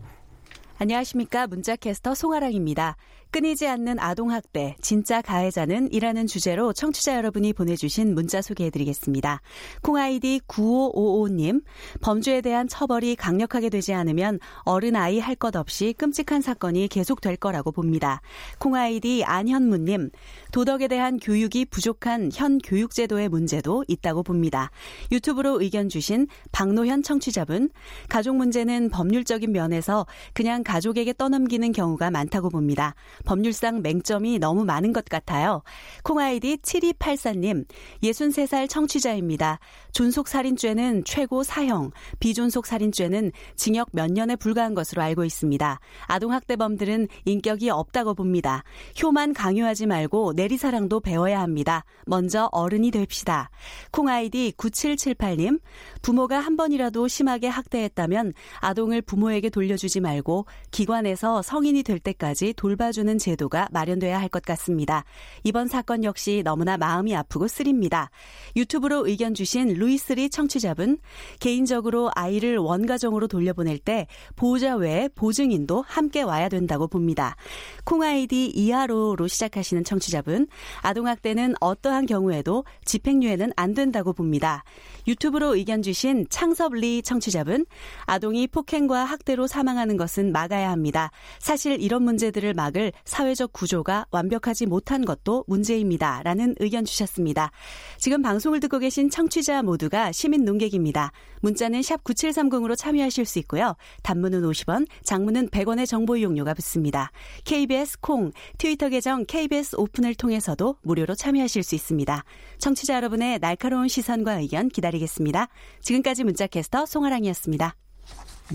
[0.76, 1.46] 안녕하십니까.
[1.46, 2.96] 문자캐스터 송아랑입니다.
[3.34, 9.40] 끊이지 않는 아동학대, 진짜 가해자는 이라는 주제로 청취자 여러분이 보내주신 문자 소개해드리겠습니다.
[9.82, 11.64] 콩아이디 9555님,
[12.00, 17.72] 범죄에 대한 처벌이 강력하게 되지 않으면 어른 아이 할 것 없이 끔찍한 사건이 계속될 거라고
[17.72, 18.20] 봅니다.
[18.60, 20.10] 콩아이디 안현무님,
[20.52, 24.70] 도덕에 대한 교육이 부족한 현 교육제도의 문제도 있다고 봅니다.
[25.10, 27.70] 유튜브로 의견 주신 박노현 청취자분,
[28.08, 32.94] 가족 문제는 법률적인 면에서 그냥 가족에게 떠넘기는 경우가 많다고 봅니다.
[33.24, 35.62] 법률상 맹점이 너무 많은 것 같아요.
[36.02, 37.66] 콩아이디 7284님,
[38.02, 39.58] 63살 청취자입니다.
[39.94, 45.80] 존속 살인죄는 최고 사형, 비존속 살인죄는 징역 몇 년에 불과한 것으로 알고 있습니다.
[46.06, 48.62] 아동학대범들은 인격이 없다고 봅니다.
[49.02, 51.86] 효만 강요하지 말고 내리사랑도 배워야 합니다.
[52.04, 53.48] 먼저 어른이 됩시다.
[53.92, 55.60] 콩아이디 9778님,
[56.02, 63.68] 부모가 한 번이라도 심하게 학대했다면 아동을 부모에게 돌려주지 말고 기관에서 성인이 될 때까지 돌봐주는 제도가
[63.72, 65.04] 마련돼야 할 것 같습니다.
[65.44, 68.10] 이번 사건 역시 너무나 마음이 아프고 쓰립니다.
[68.56, 70.96] 유튜브로 의견 주신 루이스리 청취자분,
[71.40, 77.36] 개인적으로 아이를 원가정으로 돌려보낼 때 보호자 외에 보증인도 함께 와야 된다고 봅니다.
[77.84, 80.46] 콩아이디 이하로로 시작하시는 청취자분,
[80.80, 84.64] 아동학대는 어떠한 경우에도 집행유예는 안 된다고 봅니다.
[85.06, 87.66] 유튜브로 의견 주신 창섭리 청취자분,
[88.06, 91.10] 아동이 폭행과 학대로 사망하는 것은 막아야 합니다.
[91.38, 96.22] 사실 이런 문제들을 막을 사회적 구조가 완벽하지 못한 것도 문제입니다.
[96.22, 97.50] 라는 의견 주셨습니다.
[97.98, 101.12] 지금 방송을 듣고 계신 청취자 모두 가 시민 농객입니다.
[101.40, 103.76] 문자는 샵 9730으로 참여하실 수 있고요.
[104.02, 107.10] 단문은 50원, 장문은 100원의 정보 이용료가 붙습니다.
[107.44, 112.24] KBS 콩, 트위터 계정 KBS 오픈을 통해서도 무료로 참여하실 수 있습니다.
[112.58, 115.48] 청취자 여러분의 날카로운 시선과 의견 기다리겠습니다.
[115.82, 117.76] 지금까지 문자캐스터 송아랑이었습니다.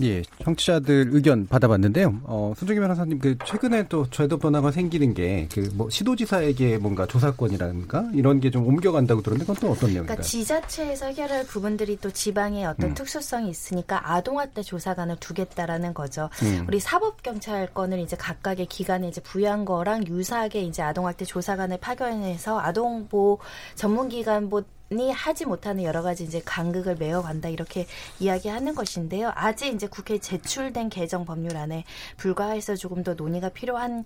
[0.02, 2.20] 예, 청취자들 의견 받아봤는데요.
[2.24, 8.10] 어, 손정희 변호사님, 그, 최근에 또 제도 변화가 생기는 게, 그, 뭐, 시도지사에게 뭔가 조사권이라든가,
[8.14, 10.06] 이런 게 좀 옮겨간다고 들었는데, 그건 또 어떤 내용인가요?
[10.16, 12.94] 그러니까 지자체에서 해결할 부분들이 또 지방의 어떤 음.
[12.94, 16.30] 특수성이 있으니까 아동학대 조사관을 두겠다라는 거죠.
[16.42, 16.64] 음.
[16.68, 23.38] 우리 사법경찰권을 이제 각각의 기관에 이제 부여한 거랑 유사하게 이제 아동학대 조사관을 파견해서 아동보호
[23.74, 27.86] 전문기관 뭐 이 하지 못하는 여러 가지 이제 간극을 메어간다 이렇게
[28.18, 29.30] 이야기하는 것인데요.
[29.36, 31.84] 아직 이제 국회에 제출된 개정 법률안에
[32.16, 34.04] 불과해서 조금 더 논의가 필요한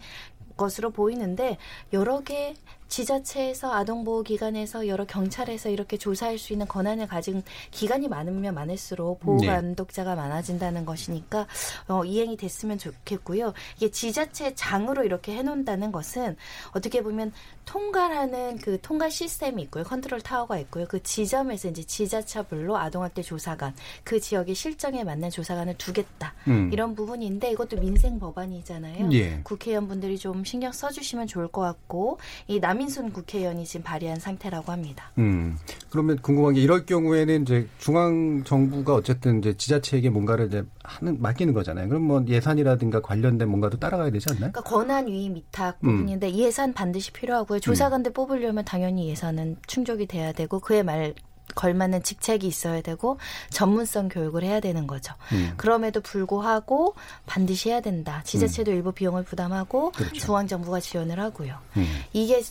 [0.59, 1.57] 것으로 보이는데
[1.95, 2.55] 여러 개
[2.89, 9.49] 지자체에서 아동보호기관에서 여러 경찰에서 이렇게 조사할 수 있는 권한을 가진 기관이 많으면 많을수록 보호 네.
[9.49, 11.47] 감독자가 많아진다는 것이니까
[11.89, 13.53] 어, 이행이 됐으면 좋겠고요.
[13.77, 16.37] 이게 지자체 장으로 이렇게 해놓는다는 것은
[16.73, 17.33] 어떻게 보면
[17.65, 19.85] 통과하는 그 통과 시스템이 있고요.
[19.85, 20.87] 컨트롤 타워가 있고요.
[20.87, 26.35] 그 지점에서 이제 지자체별로 아동학대 조사관 그 지역의 실정에 맞는 조사관을 두겠다.
[26.47, 26.71] 음.
[26.73, 29.11] 이런 부분인데 이것도 민생 법안이잖아요.
[29.13, 29.41] 예.
[29.43, 35.11] 국회의원분들이 좀 신경 써주시면 좋을 것 같고 이 남인 순 국회의원이 지금 발의한 상태라고 합니다.
[35.19, 35.57] 음.
[35.91, 41.53] 그러면 궁금한 게 이럴 경우에는 이제 중앙 정부가 어쨌든 이제 지자체에게 뭔가를 이제 하는 맡기는
[41.55, 41.89] 거잖아요.
[41.89, 44.53] 그럼 뭐 예산이라든가 관련된 뭔가도 따라가야 되지 않나요?
[44.53, 45.99] 그러니까 권한 위임 위탁 음.
[45.99, 47.61] 부분인데 예산 반드시 필요하고요.
[47.61, 51.15] 조사관들 뽑으려면 당연히 예산은 충족이 돼야 되고 그에 말
[51.55, 53.19] 걸맞는 직책이 있어야 되고
[53.51, 55.15] 전문성 교육을 해야 되는 거죠.
[55.33, 55.53] 음.
[55.57, 56.95] 그럼에도 불구하고
[57.27, 58.23] 반드시 해야 된다.
[58.25, 60.15] 지자체도 일부 비용을 부담하고 그렇죠.
[60.15, 61.57] 중앙 정부가 지원을 하고요.
[61.77, 61.87] 음.
[62.13, 62.43] 이게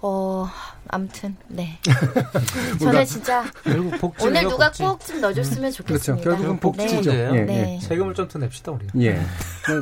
[0.00, 0.48] 어
[0.88, 1.78] 아무튼 네.
[2.80, 6.22] 저는 진짜 결국 복지 오늘 누가 꼭 좀 넣어줬으면 좋겠습니다.
[6.22, 6.22] 그렇죠.
[6.22, 7.12] 결국은 복지죠.
[7.12, 7.30] 네.
[7.34, 7.74] 예, 네.
[7.76, 7.80] 예.
[7.86, 8.86] 세금을 좀 더 냅시다 우리.
[9.04, 9.18] 예.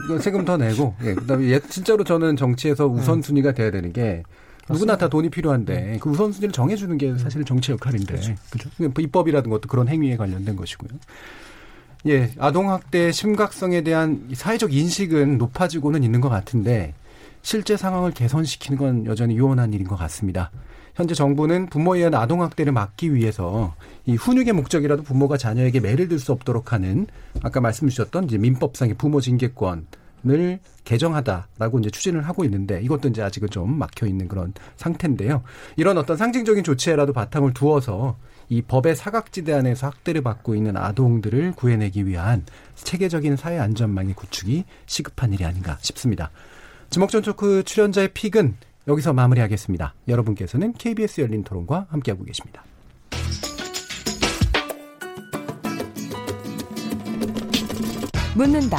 [0.06, 1.14] 그 세금 더 내고, 예.
[1.14, 4.22] 그 다음에 예, 진짜로 저는 정치에서 우선 순위가 돼야 되는 게
[4.68, 8.20] 누구나 다 돈이 필요한데 그 우선순위를 정해주는 게 사실 정치 역할인데.
[8.50, 8.68] 그죠?
[8.98, 10.90] 입법이라든 것도 그런 행위에 관련된 것이고요.
[12.08, 12.30] 예.
[12.38, 16.94] 아동 학대의 심각성에 대한 이 사회적 인식은 높아지고는 있는 것 같은데
[17.42, 20.50] 실제 상황을 개선시키는 건 여전히 유언한 일인 것 같습니다.
[20.94, 23.74] 현재 정부는 부모에 의한 아동 학대를 막기 위해서
[24.06, 27.06] 이 훈육의 목적이라도 부모가 자녀에게 매를 들 수 없도록 하는
[27.42, 29.86] 아까 말씀 주셨던 이제 민법상의 부모 징계권
[30.28, 35.42] 을 개정하다라고 이제 추진을 하고 있는데 이것도 이제 아직은 좀 막혀 있는 그런 상태인데요.
[35.76, 38.16] 이런 어떤 상징적인 조치에라도 바탕을 두어서
[38.48, 42.44] 이 법의 사각지대 안에서 학대를 받고 있는 아동들을 구해내기 위한
[42.76, 46.30] 체계적인 사회 안전망의 구축이 시급한 일이 아닌가 싶습니다.
[46.90, 48.56] 지목전 토크 출연자의 픽은
[48.88, 49.94] 여기서 마무리하겠습니다.
[50.06, 52.64] 여러분께서는 KBS 열린 토론과 함께하고 계십니다.
[58.36, 58.78] 묻는다,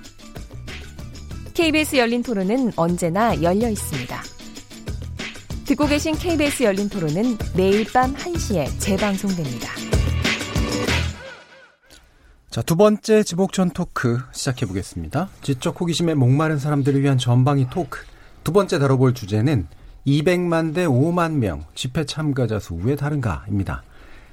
[1.53, 4.21] KBS 열린 토론은 언제나 열려 있습니다.
[5.65, 9.69] 듣고 계신 KBS 열린 토론은 매일 밤 1시에 재방송됩니다.
[12.49, 15.29] 자, 두 번째 지복전 토크 시작해 보겠습니다.
[15.41, 17.99] 지적 호기심에 목마른 사람들을 위한 전방위 토크.
[18.43, 19.67] 두 번째 다뤄볼 주제는
[20.07, 23.83] 200만 대 5만 명 집회 참가자 수 왜 다른가입니다.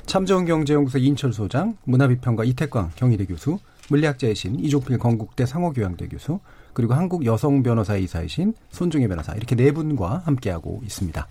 [0.07, 3.59] 참재원 경제연구소 인철 소장, 문화비평가 이태광 경희대 교수,
[3.89, 6.41] 물리학자이신 이종필 건국대 상호교양대 교수,
[6.73, 11.27] 그리고 한국 여성 변호사 이사이신 손중혜 변호사 이렇게 네 분과 함께하고 있습니다.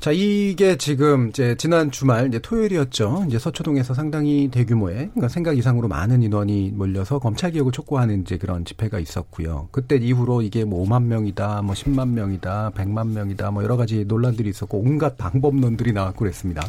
[0.00, 3.24] 자, 이게 지금 이제 지난 주말 이제 토요일이었죠.
[3.26, 8.64] 이제 서초동에서 상당히 대규모의 그러니까 생각 이상으로 많은 인원이 몰려서 검찰 개혁을 촉구하는 이제 그런
[8.64, 9.68] 집회가 있었고요.
[9.72, 14.48] 그때 이후로 이게 뭐 5만 명이다, 뭐 10만 명이다, 100만 명이다, 뭐 여러 가지 논란들이
[14.50, 16.62] 있었고 온갖 방법론들이 나왔고 그랬습니다.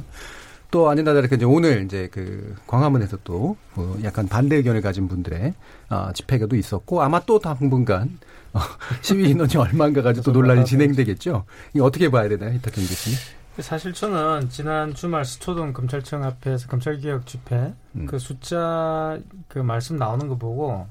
[0.72, 5.54] 또 아니나 다를까 이제 오늘 이제 그 광화문에서 또 뭐 약간 반대 의견을 가진 분들의
[5.90, 8.20] 아, 집회가도 있었고 아마 또 당분간
[8.54, 8.60] 어,
[9.02, 11.46] 시위 인원이 얼마인가 가지고 또 논란이 진행되겠죠.
[11.74, 13.18] 이거 어떻게 봐야 되나요, 이탁현 교수님?
[13.60, 18.06] 사실 저는 지난 주말 수초동 검찰청 앞에서 검찰개혁 집회 음.
[18.06, 19.18] 그 숫자
[19.48, 20.88] 그 말씀 나오는 거 보고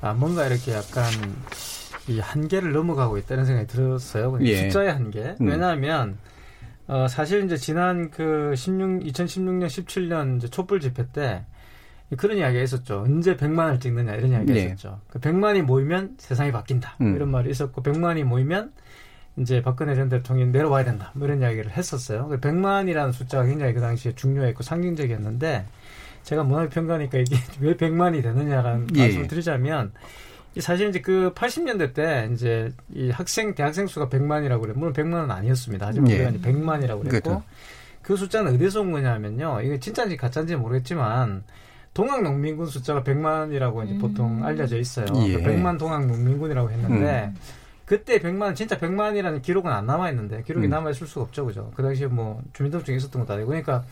[0.00, 1.04] 아 뭔가 이렇게 약간
[2.08, 4.38] 이 한계를 넘어가고 있다는 생각이 들었어요.
[4.42, 4.56] 예.
[4.68, 5.36] 숫자의 한계.
[5.40, 5.46] 음.
[5.48, 6.16] 왜냐하면
[6.90, 11.44] 어 사실 이제 지난 그 16, 2016년 17년 이제 촛불 집회 때
[12.16, 13.02] 그런 이야기가 있었죠.
[13.02, 14.64] 언제 100만을 찍느냐 이런 이야기가 네.
[14.64, 15.00] 있었죠.
[15.08, 16.96] 그 100만이 모이면 세상이 바뀐다.
[17.00, 17.14] 음.
[17.14, 18.72] 이런 말이 있었고 100만이 모이면
[19.36, 21.12] 이제 박근혜 전 대통령이 내려와야 된다.
[21.14, 22.28] 뭐 이런 이야기를 했었어요.
[22.28, 25.66] 100만이라는 숫자가 굉장히 그 당시에 중요했고 상징적이었는데
[26.24, 29.02] 제가 문화평가니까 이게 왜 100만이 되느냐라는 예.
[29.02, 30.00] 말씀을 드리자면 이
[30.58, 34.72] 사실 이제 그 80년대 때 이제 이 학생 대학생 수가 100만이라고 그래.
[34.74, 35.86] 물론 100만은 아니었습니다.
[35.86, 36.16] 하지만 예.
[36.16, 37.42] 우리가 이제 100만이라고 그랬고 그렇죠.
[38.02, 39.60] 그 숫자는 어디서 온 거냐면요.
[39.62, 41.44] 이게 진짜인지 가짜인지 모르겠지만
[41.94, 45.06] 동학 농민군 숫자가 100만이라고 이제 보통 알려져 있어요.
[45.26, 45.34] 예.
[45.34, 47.32] 그 100만 동학 농민군이라고 했는데
[47.84, 50.70] 그때 100만 진짜 100만이라는 기록은 안 남아 있는데 기록이 음.
[50.70, 51.46] 남아 있을 수가 없죠.
[51.46, 51.72] 그죠?
[51.74, 53.84] 그 당시에 뭐 주민등록증에 있었던 것도 아니고 그러니까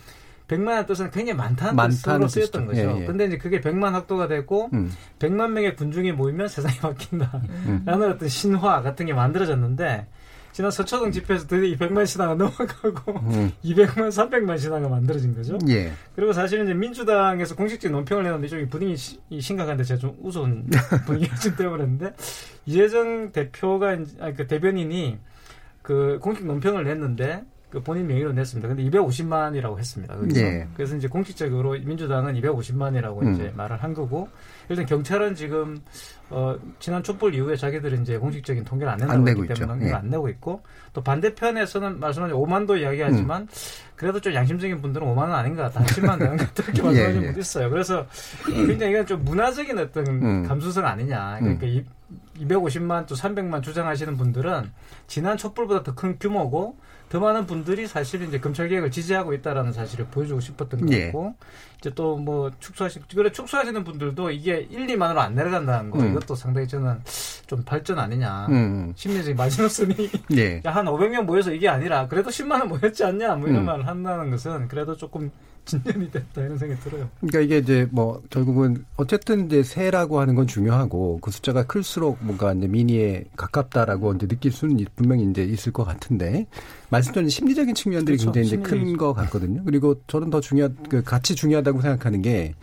[0.48, 2.66] 100만의 뜻은 굉장히 많다는 많다는 뜻으로 쓰였던.
[2.66, 2.80] 거죠.
[2.80, 3.06] 예, 예.
[3.06, 4.90] 근데 이제 그게 100만 학도가 되고 음.
[5.18, 7.42] 100만 명의 군중이 모이면 세상이 바뀐다.
[7.66, 7.82] 음.
[7.84, 10.06] 라는 어떤 신화 같은 게 만들어졌는데
[10.52, 13.52] 지난 서초동 집회에서 드디어 이 100만 신화가 넘어가고 음.
[13.62, 15.58] 200만, 300만 신화가 만들어진 거죠.
[15.68, 15.92] 예.
[16.16, 20.66] 그리고 사실은 이제 민주당에서 공식적인 논평을 했는데 좀이 분위기 시- 이 심각한데 제가 좀 우스운
[21.06, 22.14] 분위기가 좀 되어버렸는데
[22.66, 25.18] 이재정 대표가 아니, 그 대변인이
[25.82, 28.66] 그 공식 논평을 냈는데 그 본인 명의로 냈습니다.
[28.66, 30.16] 근데 250만이라고 했습니다.
[30.16, 30.40] 거기서.
[30.40, 30.66] 예.
[30.74, 33.34] 그래서 이제 공식적으로 민주당은 250만이라고 음.
[33.34, 34.28] 이제 말을 한 거고
[34.70, 35.78] 일단 경찰은 지금
[36.30, 39.92] 어 지난 촛불 이후에 자기들은 이제 공식적인 통계를 안 낸다고 했기 때문에 예.
[39.92, 40.62] 안 내고 있고
[40.94, 43.48] 또 반대편에서는 말씀하신 5만도 이야기하지만 음.
[43.96, 45.80] 그래도 좀 양심적인 분들은 5만 원 아닌 것 같다.
[45.80, 46.62] 한 10만 되는 것 같다.
[46.72, 47.26] 이렇게 말씀하시는 예, 예.
[47.26, 47.68] 분도 있어요.
[47.68, 48.06] 그래서
[48.46, 50.42] 굉장히 이건 좀 문화적인 어떤 음.
[50.48, 51.38] 감수성 아니냐.
[51.40, 51.84] 그러니까 이
[52.40, 54.70] 250만 또 300만 주장하시는 분들은
[55.06, 56.76] 지난 촛불보다 더 큰 규모고
[57.08, 61.06] 더 많은 분들이 사실 이제 검찰 개혁을 지지하고 있다라는 사실을 보여주고 싶었던 것 예.
[61.06, 61.34] 같고
[61.78, 66.10] 이제 또 뭐 축소하시 그래 축소하시는 분들도 이게 1, 2만으로 안 내려간다는 거 음.
[66.10, 67.00] 이것도 상당히 저는
[67.46, 68.92] 좀 발전 아니냐 음.
[68.96, 70.60] 심리적인 마지노선이 예.
[70.66, 73.66] 야, 한 500명 모여서 이게 아니라 그래도 10만 원 모였지 않냐 뭐 이런 음.
[73.66, 75.30] 말을 한다는 것은 그래도 조금
[75.64, 77.08] 진전이 됐다 이런 생각이 들어요.
[77.20, 82.54] 그러니까 이게 이제 뭐 결국은 어쨌든 이제 세라고 하는 건 중요하고 그 숫자가 클수록 뭔가
[82.54, 86.46] 이제 미니에 가깝다라고 이제 느낄 수는 분명히 이제 있을 것 같은데
[86.90, 88.32] 말씀드린 심리적인 측면들이 그렇죠.
[88.32, 89.62] 굉장히 이제 큰것 같거든요.
[89.64, 92.54] 그리고 저는 더 중요한 그 같이 중요하다고 생각하는 게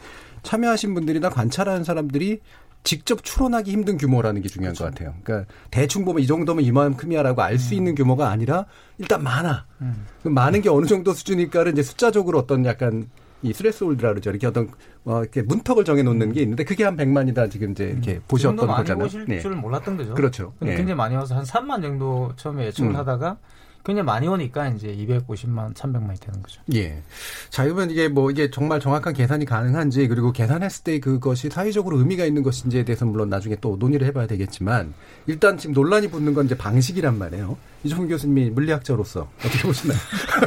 [0.43, 2.39] 참여하신 분들이나 관찰하는 사람들이
[2.84, 5.15] 직접 추론하기 힘든 규모라는 게 중요한 것 같아요.
[5.23, 8.65] 그러니까 대충 보면 이 정도면 이만큼이야라고 알수 있는 규모가 아니라
[8.99, 9.65] 일단 많아.
[9.82, 10.05] 음.
[10.21, 13.09] 그 많은 게 어느 정도 수준일까를 이제 숫자적으로 어떤 약간
[13.41, 14.30] 이 스레스홀드라 그러죠.
[14.30, 14.69] 이렇게 어떤
[15.03, 18.61] 어 이렇게 문턱을 정해 놓는 게 있는데 그게 한 100만이다 지금 이제 이렇게 보셨던 그
[18.61, 19.05] 정도 많이 거잖아요.
[19.05, 19.39] 오실 네.
[19.39, 20.13] 줄 몰랐던 거죠.
[20.13, 20.53] 그렇죠.
[20.59, 20.78] 근데 예.
[20.78, 22.95] 굉장히 많이 와서 한 3만 정도 처음에 예측을 음.
[22.95, 23.38] 하다가
[23.86, 26.59] 굉장히 많이 오니까 이제 250만, 300만이 되는 거죠.
[26.73, 27.03] 예.
[27.49, 32.25] 자, 그러면 이게 뭐 이게 정말 정확한 계산이 가능한지 그리고 계산했을 때 그것이 사회적으로 의미가
[32.25, 34.93] 있는 것인지에 대해서 물론 나중에 또 논의를 해봐야 되겠지만
[35.27, 37.57] 일단 지금 논란이 붙는 건 이제 방식이란 말이에요.
[37.83, 39.99] 이종훈 교수님이 물리학자로서 어떻게 보시나요?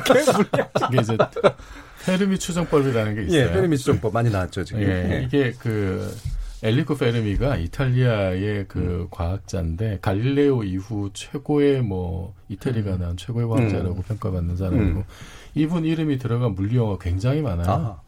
[0.90, 1.16] 이게 이제
[2.04, 3.40] 페르미 추정법이라는 게 있어요.
[3.40, 4.82] 예, 페르미 추정법 많이 나왔죠 지금.
[4.82, 5.22] 예, 예.
[5.22, 6.12] 이게 그
[6.62, 14.02] 엘리코 페르미가 이탈리아의 그 과학자인데 갈릴레오 이후 최고의 뭐 이태리가 난 최고의 과학자라고 음.
[14.02, 15.04] 평가받는 사람이고 음.
[15.54, 17.66] 이분 이름이 들어간 물리 영화 굉장히 많아요.
[17.68, 18.00] 아,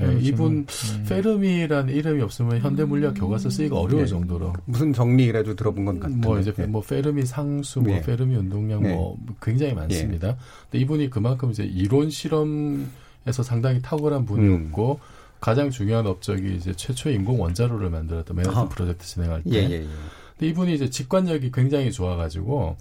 [0.00, 0.20] 예, 그렇죠.
[0.20, 1.06] 이분 음.
[1.08, 4.06] 페르미라는 이름이 없으면 현대 물리학 교과서 쓰기가 어려울 예.
[4.06, 6.26] 정도로 무슨 정리라도 들어본 건 같은데.
[6.26, 6.66] 뭐 이제 예.
[6.66, 8.00] 뭐 페르미 상수, 뭐 예.
[8.00, 8.94] 페르미 운동량 예.
[8.94, 10.36] 뭐 굉장히 많습니다.
[10.70, 12.88] 근데 이분이 그만큼 이제 이론 실험
[13.26, 15.00] 에서 상당히 탁월한 분이었고
[15.40, 18.68] 가장 중요한 업적이 이제 최초의 인공 원자로를 만들었던 맨하탄 아하.
[18.68, 19.50] 프로젝트 진행할 때.
[19.50, 19.86] 예, 예, 예.
[20.38, 22.76] 근데 이분이 이제 직관력이 굉장히 좋아가지고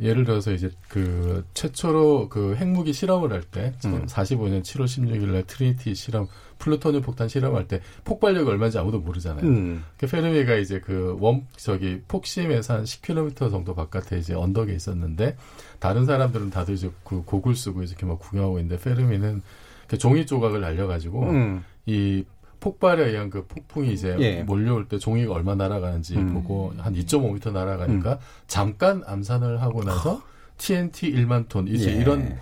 [0.00, 4.04] 예를 들어서 이제 그 최초로 그 핵무기 실험을 할때 음.
[4.06, 6.26] 45년 7월 16일 날 트리니티 실험
[6.58, 9.44] 플루토늄 폭탄 실험할 때 폭발력이 얼마인지 아무도 모르잖아요.
[9.46, 9.84] 음.
[9.96, 15.36] 그 페르미가 이제 그 원 저기 폭심에서 한 10km 정도 바깥에 이제 언덕에 있었는데
[15.78, 19.42] 다른 사람들은 다들 이제 그 고글 쓰고 이렇게 막 구경하고 있는데 페르미는
[19.86, 21.64] 그 종이 조각을 날려가지고 음.
[21.86, 22.24] 이
[22.60, 24.42] 폭발에 의한 그 폭풍이 이제 예.
[24.42, 26.32] 몰려올 때 종이가 얼마 날아가는지 음.
[26.32, 30.22] 보고 한 2.5m 날아가니까 잠깐 암산을 하고 나서
[30.56, 32.00] TNT 1만 톤 이제 예.
[32.00, 32.36] 이런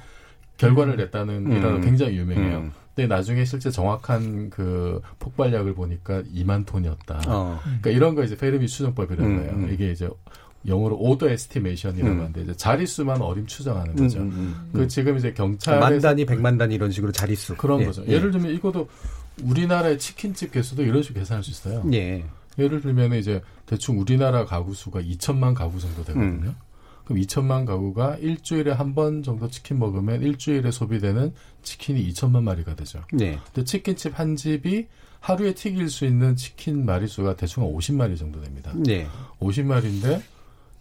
[0.59, 1.53] 결과를 냈다는 음.
[1.53, 2.59] 일화로 굉장히 유명해요.
[2.59, 2.73] 음.
[2.95, 7.23] 근데 나중에 실제 정확한 그 폭발력을 보니까 2만 톤이었다.
[7.27, 7.59] 어.
[7.65, 9.53] 그러니까 이런 거 이제 페르미 추정법이라는 음, 거예요.
[9.53, 9.71] 음.
[9.73, 10.09] 이게 이제
[10.67, 12.21] 영어로 order estimation이라고 음.
[12.21, 14.21] 하는데 이제 자릿수만 어림 추정하는 음, 거죠.
[14.21, 14.71] 음, 음.
[14.73, 17.57] 그 지금 이제 경찰에서 만 단위, 백만 단위 이런 식으로 자릿수.
[17.57, 18.05] 그런 예, 거죠.
[18.07, 18.13] 예.
[18.13, 18.89] 예를 들면 이것도
[19.43, 21.83] 우리나라의 치킨집 개수도 이런 식으로 계산할 수 있어요.
[21.93, 22.25] 예.
[22.59, 26.49] 예를 들면 이제 대충 우리나라 가구 수가 2천만 가구 정도 되거든요.
[26.51, 26.57] 음.
[27.05, 33.03] 그럼 2천만 가구가 일주일에 한 번 정도 치킨 먹으면 일주일에 소비되는 치킨이 2천만 마리가 되죠.
[33.21, 33.39] 예.
[33.53, 34.87] 근데 치킨집 한 집이
[35.21, 38.73] 하루에 튀길 수 있는 치킨 마리수가 대충 한 50마리 정도 됩니다.
[38.89, 39.07] 예.
[39.41, 40.21] 50마리인데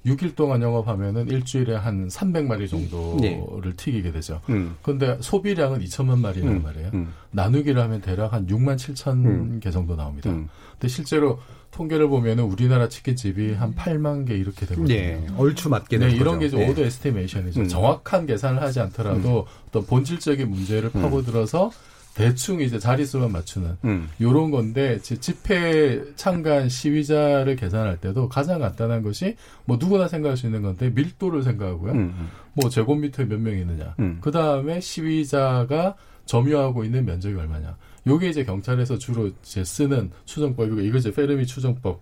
[0.06, 3.76] 6일 동안 영업하면은 일주일에 한 300마리 정도를 예.
[3.76, 4.41] 튀기게 되죠.
[4.49, 4.76] 음.
[4.82, 6.64] 근데 소비량은 2천만 마리란 음.
[6.64, 6.89] 말이에요.
[6.93, 7.14] 음.
[7.32, 9.60] 나누기를 하면 대략 한 6만 7천 음.
[9.62, 10.32] 개 정도 나옵니다.
[10.32, 10.49] 음.
[10.72, 11.39] 근데 실제로
[11.70, 14.93] 통계를 보면은 우리나라 치킨집이 한 8만 개 이렇게 되거든요.
[14.93, 15.24] 예.
[15.38, 16.39] 얼추 맞게 네, 이런 거죠.
[16.39, 16.68] 게 이제 예.
[16.70, 17.62] 오더 에스티메이션이죠.
[17.62, 17.68] 음.
[17.68, 21.02] 정확한 계산을 하지 않더라도 어떤 본질적인 문제를 음.
[21.02, 21.72] 파고들어서
[22.14, 24.09] 대충 이제 자릿수만 맞추는 음.
[24.20, 30.45] 요런 건데 지- 집회 참가한 시위자를 계산할 때도 가장 간단한 것이 뭐 누구나 생각할 수
[30.45, 31.93] 있는 건데 밀도를 생각하고요.
[31.93, 32.30] 음.
[32.53, 33.95] 뭐 제곱미터에 몇명 있느냐.
[33.99, 34.18] 음.
[34.22, 35.95] 그 다음에 시위자가
[36.26, 37.78] 점유하고 있는 면적이 얼마냐.
[38.07, 42.01] 요게 이제 경찰에서 주로 이제 쓰는 추정법이고 이거 이제 페르미 추정법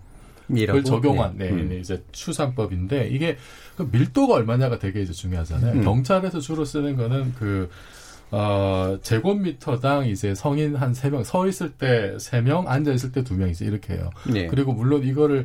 [0.50, 0.80] 이라고?
[0.80, 1.70] 을 적용한 네, 음.
[1.70, 3.38] 네, 이제 추상법인데 이게
[3.78, 5.74] 그 밀도가 얼마냐가 되게 이제 중요하잖아요.
[5.76, 5.84] 음.
[5.84, 7.70] 경찰에서 주로 쓰는 거는 그
[8.32, 13.36] 어, 제곱미터당 이제 성인 한 세 명 서 있을 때 세명 앉아 있을 때 두
[13.36, 14.10] 명이지 이렇게 해요.
[14.36, 14.48] 예.
[14.48, 15.44] 그리고 물론 이거를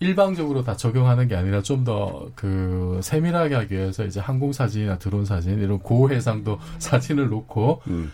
[0.00, 5.24] 일방적으로 다 적용하는 게 아니라 좀 더 그 세밀하게 하기 위해서 이제 항공 사진이나 드론
[5.26, 8.10] 사진 이런 고해상도 사진을 놓고 음.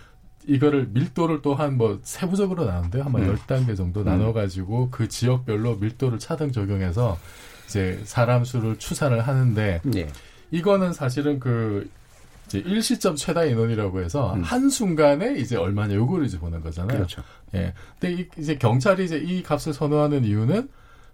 [0.49, 3.29] 이거를 밀도를 또한 뭐 세부적으로 나누는데 한번 음.
[3.29, 7.19] 열 10단계 정도 나눠 가지고 그 지역별로 밀도를 차등 적용해서
[7.67, 10.09] 이제 사람 수를 추산을 하는데 예.
[10.53, 11.89] 이거는 사실은 그
[12.47, 14.43] 이제 일시점 최다 인원이라고 해서 음.
[14.43, 16.97] 한 순간에 이제 얼마냐 요거를 이제 보는 거잖아요.
[16.97, 17.23] 그렇죠.
[17.55, 17.75] 예.
[17.99, 20.69] 근데 이, 이제 경찰이 이제 이 값을 선호하는 이유는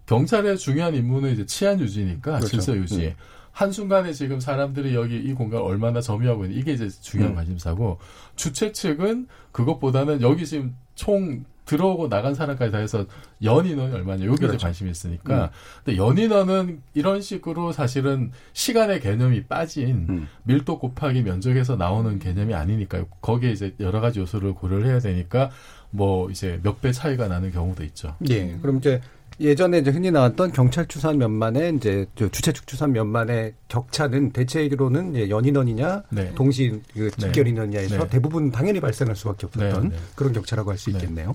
[0.07, 2.47] 경찰의 중요한 임무는 이제 치안 유지니까 그렇죠.
[2.49, 3.07] 질서 유지.
[3.07, 3.15] 음.
[3.53, 7.37] 한 순간에 지금 사람들이 여기 이 공간 얼마나 점유하고 있는 이게 이제 중요한 음.
[7.37, 7.99] 관심사고
[8.35, 13.07] 주최 측은 그것보다는 여기 지금 총 들어오고 나간 사람까지 다 해서
[13.43, 14.59] 연인원이 얼마냐 여기 그렇죠.
[14.59, 15.51] 관심이 있으니까
[15.85, 20.29] 근데 연인원은 이런 식으로 사실은 시간의 개념이 빠진 음.
[20.45, 25.51] 밀도 곱하기 면적에서 나오는 개념이 아니니까요 거기에 이제 여러 가지 요소를 고려를 해야 되니까
[25.91, 28.17] 뭐 이제 몇 배 차이가 나는 경우도 있죠.
[28.29, 28.57] 예.
[28.61, 29.01] 그럼 이제
[29.43, 35.15] 예전에 이제 흔히 나왔던 경찰 추산 면만의 이제 저 주최 측 추산 면만의 격차는 대체로는
[35.15, 36.33] 이제 연인원이냐 네.
[36.35, 37.51] 동시 그 직결 네.
[37.51, 38.09] 인원이냐에서 네.
[38.09, 40.03] 대부분 당연히 발생할 수밖에 없었던 네, 네.
[40.15, 41.35] 그런 격차라고 할 수 있겠네요.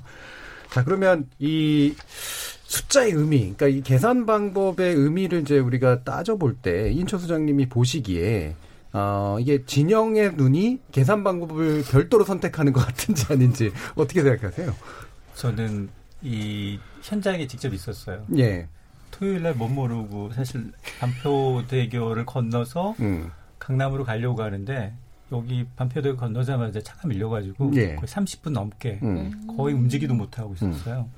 [0.71, 1.95] 자 그러면 이
[2.63, 8.55] 숫자의 의미, 그러니까 이 계산 방법의 의미를 이제 우리가 따져볼 때 인초 수장님이 보시기에
[8.93, 14.73] 어, 이게 진영의 눈이 계산 방법을 별도로 선택하는 것 같은지 아닌지 어떻게 생각하세요?
[15.35, 15.89] 저는
[16.21, 18.25] 이 현장에 직접 있었어요.
[18.37, 18.67] 예.
[19.11, 23.31] 토요일 날 못 모르고 사실 반표대교를 건너서 음.
[23.59, 24.93] 강남으로 가려고 하는데
[25.31, 27.95] 여기 반표대교 건너자마자 차가 밀려가지고 예.
[27.95, 29.47] 거의 30분 넘게 음.
[29.57, 31.09] 거의 움직이도 못하고 있었어요.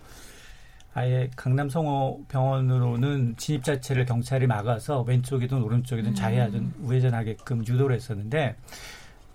[0.94, 8.56] 아예 강남 성호 병원으로는 진입 자체를 경찰이 막아서 왼쪽이든 오른쪽이든 좌회하든 우회전하게끔 유도를 했었는데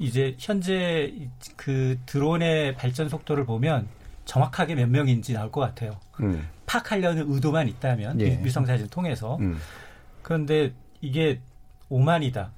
[0.01, 1.13] 이제 현재
[1.57, 3.87] 그 드론의 발전 속도를 보면
[4.25, 5.93] 정확하게 몇 명인지 나올 것 같아요.
[6.21, 6.49] 음.
[6.67, 8.41] 파악하려는 의도만 있다면 예.
[8.43, 9.59] 위성 사진 통해서 음.
[10.23, 11.41] 그런데 이게
[11.91, 12.49] 5만이다,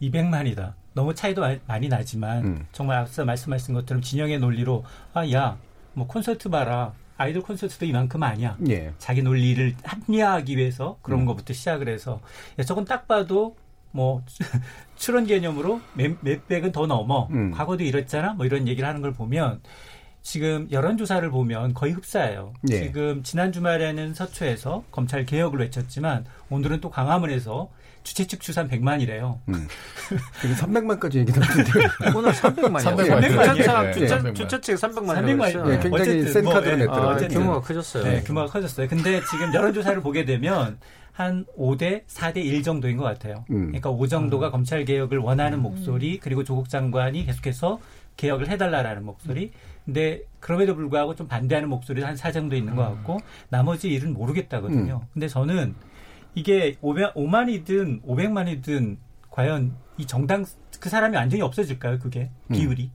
[0.00, 0.72] 200만이다.
[0.94, 2.66] 너무 차이도 마- 많이 나지만 음.
[2.72, 5.56] 정말 앞서 말씀하신 것처럼 진영의 논리로 아 야
[5.96, 8.56] 뭐 콘서트 봐라 아이돌 콘서트도 이만큼 아니야.
[8.68, 8.92] 예.
[8.98, 11.26] 자기 논리를 합리화하기 위해서 그런 음.
[11.26, 12.20] 것부터 시작을 해서
[12.58, 13.56] 야, 저건 딱 봐도
[13.92, 14.22] 뭐
[14.96, 17.28] 출원 개념으로 몇, 몇 백은 더 넘어.
[17.30, 17.52] 음.
[17.52, 18.32] 과거도 이랬잖아.
[18.34, 19.60] 뭐 이런 얘기를 하는 걸 보면
[20.24, 22.54] 지금 여론조사를 보면 거의 흡사해요.
[22.70, 22.84] 예.
[22.84, 27.70] 지금 지난 주말에는 서초에서 검찰 개혁을 외쳤지만 오늘은 또 광화문에서
[28.04, 29.38] 주최 측 추산 100만이래요.
[29.48, 29.66] 음.
[30.42, 31.72] 300만까지 얘기 나왔는데
[32.14, 32.82] 오늘 300만이요.
[32.82, 33.54] 300만.
[33.54, 33.92] 주차장 예.
[33.92, 34.32] 주차 예.
[34.34, 35.14] 주차 측 300만.
[35.16, 35.72] 300만.
[35.72, 37.24] 예, 굉장히 센 카드를 냈더라고요.
[37.24, 38.04] 아, 규모가 커졌어요.
[38.04, 38.88] 네, 규모가 커졌어요.
[38.88, 40.78] 근데 지금 여론조사를 보게 되면
[41.12, 43.44] 한 5대 4대 1 정도인 것 같아요.
[43.50, 43.68] 음.
[43.68, 47.78] 그러니까 5 정도가 검찰 개혁을 원하는 목소리 그리고 조국 장관이 계속해서
[48.16, 49.52] 개혁을 해달라라는 목소리.
[49.84, 53.18] 근데 그럼에도 불구하고 좀 반대하는 목소리도 한4 정도 있는 것 같고
[53.50, 55.00] 나머지 일은 모르겠다거든요.
[55.02, 55.08] 음.
[55.12, 55.74] 근데 저는
[56.34, 58.96] 이게 5만이든 500만이든
[59.30, 60.44] 과연 이 정당
[60.80, 61.98] 그 사람이 완전히 없어질까요?
[61.98, 62.54] 그게 음.
[62.54, 62.90] 비율이.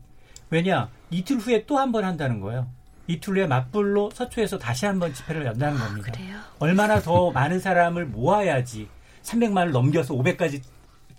[0.50, 2.68] 왜냐 이틀 후에 또 한 번 한다는 거예요.
[3.08, 6.12] 이틀 후에 맞불로 서초에서 다시 한 번 집회를 연다는 겁니다.
[6.60, 8.88] 얼마나 더 많은 사람을 모아야지
[9.24, 10.62] 300만을 넘겨서 500까지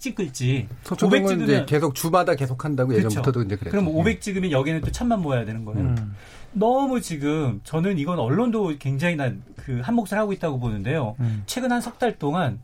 [0.01, 0.67] 찍을지.
[0.71, 3.71] 500 서초동은 이제 계속 주마다 계속 한다고 예전부터도 이제 그랬죠.
[3.71, 5.81] 그럼 500 찍으면 여기는 또 천만 모아야 되는 거예요.
[5.81, 6.17] 음.
[6.53, 11.15] 너무 지금 저는 이건 언론도 굉장히 난 그 한 몫을 하고 있다고 보는데요.
[11.21, 11.43] 음.
[11.47, 12.59] 최근 한 석 달 동안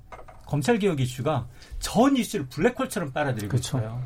[0.46, 1.46] 검찰 개혁 이슈가
[1.78, 4.00] 전 이슈를 블랙홀처럼 빨아들이고 있어요.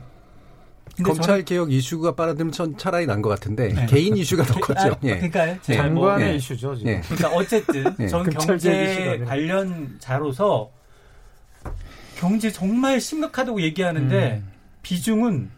[0.96, 3.86] 근데 검찰 저는- 개혁 이슈가 빨아들면 전 차라리 난 것 같은데 네.
[3.86, 4.80] 개인 이슈가 더 컸죠.
[4.92, 5.14] 아, 예.
[5.16, 5.56] 그러니까요.
[5.68, 5.74] 예.
[5.76, 6.34] 장관의 예.
[6.34, 6.92] 이슈죠, 지금.
[6.92, 7.00] 예.
[7.02, 8.08] 그러니까 어쨌든 예.
[8.08, 9.24] 전 검찰 개혁 이슈가 경제.
[9.24, 10.70] 관련자로서
[12.20, 14.42] 경제 정말 심각하다고 얘기하는데
[14.82, 15.50] 비중은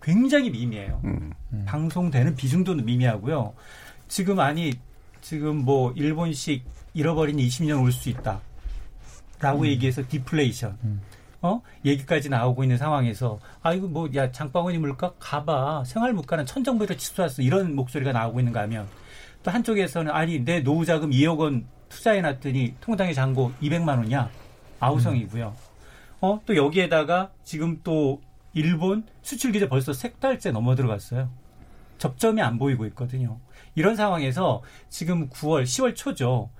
[0.00, 1.00] 굉장히 미미해요.
[1.04, 1.32] 음.
[1.66, 3.52] 방송되는 비중도 미미하고요.
[4.06, 4.72] 지금 아니
[5.20, 6.62] 지금 뭐 일본식
[6.94, 8.40] 잃어버린 20년 올 수 있다.
[9.40, 10.78] 라고 얘기해서 디플레이션.
[11.42, 11.60] 어?
[11.84, 17.42] 얘기까지 나오고 있는 상황에서 아 이거 뭐 야 장바구니 물가 가봐 생활 물가는 천정부로 치솟았어
[17.42, 18.86] 이런 목소리가 나오고 있는가 하면
[19.42, 24.30] 또 한쪽에서는 아니 내 노후자금 2억 원 투자해 놨더니 통장에 잔고 200만 원이야
[24.80, 25.73] 아우성이고요.
[26.24, 28.20] 어 또 여기에다가 지금 또
[28.54, 31.28] 일본 수출 규제 벌써 세 달째 넘어 들어갔어요.
[31.98, 33.38] 접점이 안 보이고 있거든요.
[33.74, 36.50] 이런 상황에서 지금 9월, 10월 초죠.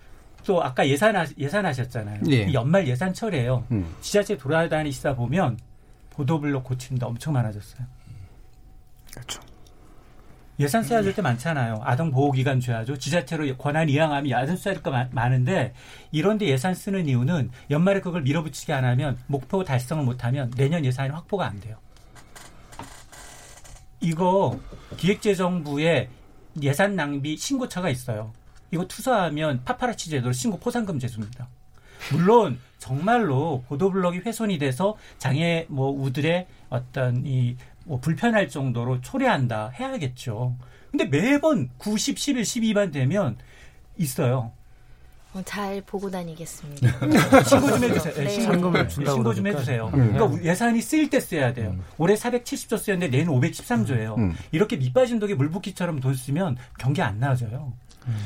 [0.45, 2.21] 또 아까 예산 예산하셨잖아요.
[2.31, 2.43] 예.
[2.45, 3.65] 이 연말 예산 철이에요.
[3.71, 3.95] 음.
[4.01, 5.59] 지자체 돌아다니시다 보면
[6.11, 7.87] 보도블록 고치는데 엄청 많아졌어요.
[9.13, 9.41] 그렇죠.
[10.61, 11.81] 예산 써야 될 때 많잖아요.
[11.83, 12.97] 아동 보호기관 줘야죠.
[12.99, 15.75] 지자체로 권한 이양하면 예산 써야 될 거 많은데
[16.13, 21.47] 이런데 예산 쓰는 이유는 연말에 그걸 밀어붙이게 안 하면 목표 달성을 못하면 내년 예산이 확보가
[21.47, 21.77] 안 돼요.
[24.01, 24.59] 이거
[24.97, 26.09] 기획재정부에
[26.63, 28.33] 예산 낭비 신고처가 있어요.
[28.71, 31.49] 이거 투사하면 파파라치 제도로 신고 포상금 제수입니다.
[32.13, 40.57] 물론 정말로 보도블록이 훼손이 돼서 장애 뭐 우들의 어떤 이 뭐 불편할 정도로 초래한다 해야겠죠.
[40.91, 43.37] 근데 매번 90, 11, 12만 되면
[43.99, 44.53] 있어요.
[45.33, 46.89] 어, 잘 보고 다니겠습니다.
[47.43, 48.15] 신고 좀 해주세요.
[48.15, 48.29] 네, 네.
[48.31, 49.59] 신고, 상금을 준다고 신고 좀 그러니까.
[49.61, 49.91] 해주세요.
[49.93, 50.13] 음.
[50.13, 51.77] 그러니까 예산이 쓰일 때 써야 돼요.
[51.99, 54.17] 올해 470조 쓰였는데 내년 513조예요.
[54.19, 54.35] 음.
[54.53, 57.73] 이렇게 밑빠진 독에 물붓기처럼 돈 쓰면 경기 안 나아져요.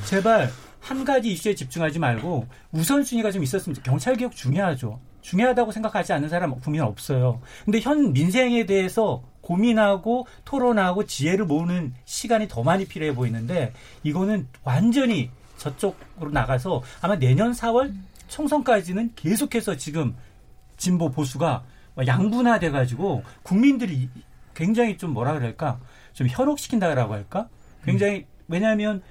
[0.06, 0.50] 제발
[0.80, 5.00] 한 가지 이슈에 집중하지 말고 우선순위가 좀 있었으면 좋- 경찰 개혁 중요하죠.
[5.22, 7.40] 중요하다고 생각하지 않는 사람 국민 없어요.
[7.64, 13.72] 근데 현 민생에 대해서 고민하고 토론하고 지혜를 모으는 시간이 더 많이 필요해 보이는데
[14.02, 17.94] 이거는 완전히 저쪽으로 나가서 아마 내년 4월
[18.28, 20.14] 총선까지는 계속해서 지금
[20.76, 21.64] 진보 보수가
[22.06, 24.10] 양분화돼 가지고 국민들이
[24.54, 25.80] 굉장히 좀 뭐라 그럴까?
[26.12, 27.48] 좀 현혹시킨다라고 할까?
[27.84, 29.02] 굉장히 왜냐하면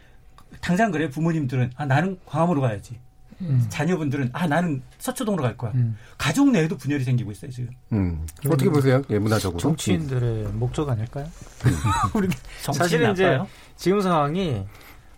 [0.61, 1.71] 당장 그래 부모님들은.
[1.75, 2.99] 아 나는 광화문으로 가야지
[3.41, 3.65] 음.
[3.69, 5.71] 자녀분들은 아 나는 서초동으로 갈 거야
[6.17, 8.25] 가족 내에도 분열이 생기고 있어요 지금 음.
[8.45, 9.01] 어떻게 보세요?
[9.09, 9.59] 예, 문화적으로.
[9.59, 11.27] 정치인들의 목적 아닐까요?
[12.15, 12.27] 우리
[12.61, 13.39] 사실은 이제?
[13.75, 14.65] 지금 상황이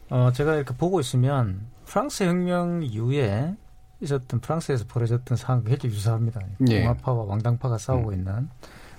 [0.09, 3.55] 어 제가 이렇게 보고 있으면 프랑스 혁명 이후에
[4.01, 6.41] 있었던 프랑스에서 벌어졌던 상황과 굉장히 유사합니다.
[6.69, 6.81] 예.
[6.81, 8.49] 공화파와 왕당파가 싸우고 있는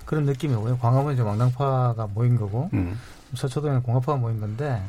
[0.05, 0.77] 그런 느낌이 오요.
[0.77, 2.99] 광화문에 이제 왕당파가 모인 거고 음.
[3.33, 4.81] 서초동에는 공화파가 모인 건데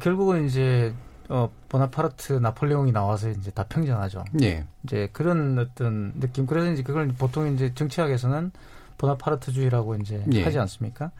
[0.00, 0.94] 결국은 이제
[1.28, 4.24] 어 보나파르트 나폴레옹이 나와서 이제 다 평정하죠.
[4.42, 4.64] 예.
[4.84, 6.46] 이제 그런 어떤 느낌.
[6.46, 8.50] 그래서 이제 그걸 보통 이제 정치학에서는
[8.98, 10.42] 보나파르트주의라고 이제 예.
[10.44, 11.10] 하지 않습니까?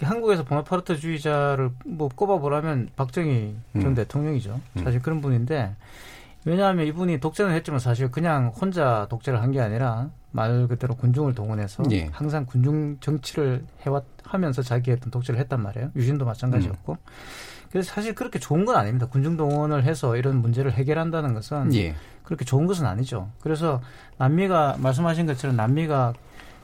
[0.00, 3.94] 한국에서 보나파르트주의자를 뭐 꼽아보라면 박정희 전 음.
[3.94, 4.60] 대통령이죠.
[4.76, 4.84] 음.
[4.84, 5.76] 사실 그런 분인데
[6.44, 11.84] 왜냐하면 이분이 독재는 했지만 사실 그냥 혼자 독재를 한 게 아니라 말 그대로 군중을 동원해서
[11.92, 12.06] 예.
[12.10, 15.90] 항상 군중 정치를 해왔 하면서 자기 어떤 독재를 했단 말이에요.
[15.94, 16.96] 유신도 마찬가지였고.
[17.72, 19.06] 그래서 사실 그렇게 좋은 건 아닙니다.
[19.06, 21.94] 군중 동원을 해서 이런 문제를 해결한다는 것은 예.
[22.22, 23.30] 그렇게 좋은 것은 아니죠.
[23.40, 23.80] 그래서
[24.18, 26.12] 남미가 말씀하신 것처럼 남미가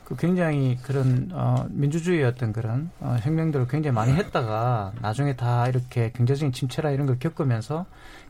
[0.04, 6.12] 그 굉장히 그런 어 민주주의 어떤 그런 어 혁명들을 굉장히 많이 했다가 나중에 다 이렇게
[6.12, 7.86] 경제적인 침체라 이런 걸 겪으면서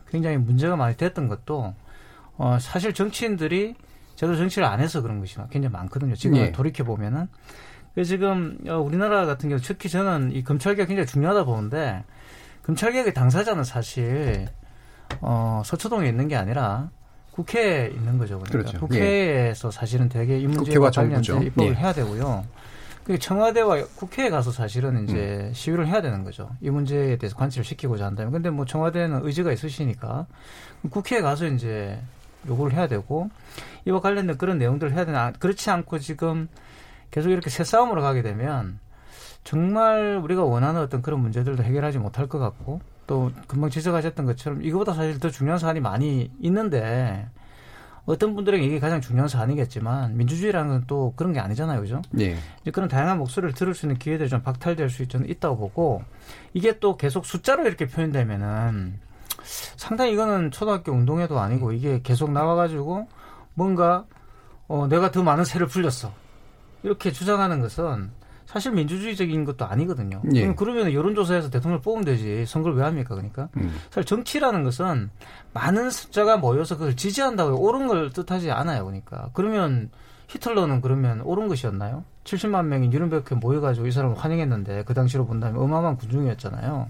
[0.09, 1.73] 굉장히 문제가 많이 됐던 것도
[2.37, 3.75] 어 사실 정치인들이
[4.15, 6.15] 제대로 정치를 안 해서 그런 것이 굉장히 많거든요.
[6.15, 6.51] 지금 예.
[6.53, 7.27] 돌이켜 보면은
[8.05, 12.05] 지금 어, 우리나라 같은 경우 특히 저는 이 검찰개혁 굉장히 중요하다 보는데
[12.69, 14.47] 검찰개혁의 당사자는 사실
[15.21, 16.91] 어, 서초동에 있는 게 아니라
[17.31, 18.37] 국회에 있는 거죠.
[18.39, 18.79] 그러니까 그렇죠.
[18.79, 21.43] 국회에서 사실은 되게 이 문제와 관련된.
[21.43, 21.75] 입법을 예.
[21.75, 22.45] 해야 되고요.
[23.05, 25.03] 그 청와대와 국회에 가서 사실은 음.
[25.05, 26.51] 이제 시위를 해야 되는 거죠.
[26.61, 28.31] 이 문제에 대해서 관찰을 시키고자 한다면.
[28.31, 30.27] 근데 뭐 청와대는 의지가 있으시니까
[30.91, 31.99] 국회에 가서 이제
[32.47, 33.31] 요구를 해야 되고
[33.85, 36.47] 이와 관련된 그런 내용들을 해야 되나 그렇지 않고 지금
[37.09, 38.79] 계속 이렇게 새 싸움으로 가게 되면
[39.43, 44.93] 정말 우리가 원하는 어떤 그런 문제들도 해결하지 못할 것 같고 또 금방 지적하셨던 것처럼 이거보다
[44.93, 47.27] 사실 더 중요한 사안이 많이 있는데
[48.05, 52.01] 어떤 분들에게 이게 가장 중요한 사안이겠지만 민주주의라는 건 또 그런 게 아니잖아요, 그죠?
[52.19, 52.37] 예.
[52.61, 56.03] 이제 그런 다양한 목소리를 들을 수 있는 기회들이 좀 박탈될 수 있- 있다고 보고
[56.53, 58.99] 이게 또 계속 숫자로 이렇게 표현되면은
[59.43, 63.07] 상당히 이거는 초등학교 운동회도 아니고 이게 계속 나와가지고
[63.53, 64.05] 뭔가
[64.67, 66.11] 어, 내가 더 많은 세를 풀렸어
[66.83, 68.11] 이렇게 주장하는 것은
[68.49, 70.23] 사실 민주주의적인 것도 아니거든요.
[70.33, 70.51] 예.
[70.55, 73.13] 그러면 여론조사에서 대통령을 뽑으면 되지 선거를 왜 합니까?
[73.13, 73.75] 그러니까 음.
[73.91, 75.11] 사실 정치라는 것은
[75.53, 78.85] 많은 숫자가 모여서 그걸 지지한다고 옳은 걸 뜻하지 않아요.
[78.85, 79.91] 그러니까 그러면
[80.29, 82.05] 히틀러는 그러면 옳은 것이었나요?
[82.23, 86.89] 70만 명이 뉴른베르크에 모여가지고 이 사람을 환영했는데 그 당시로 본다면 어마어마한 군중이었잖아요.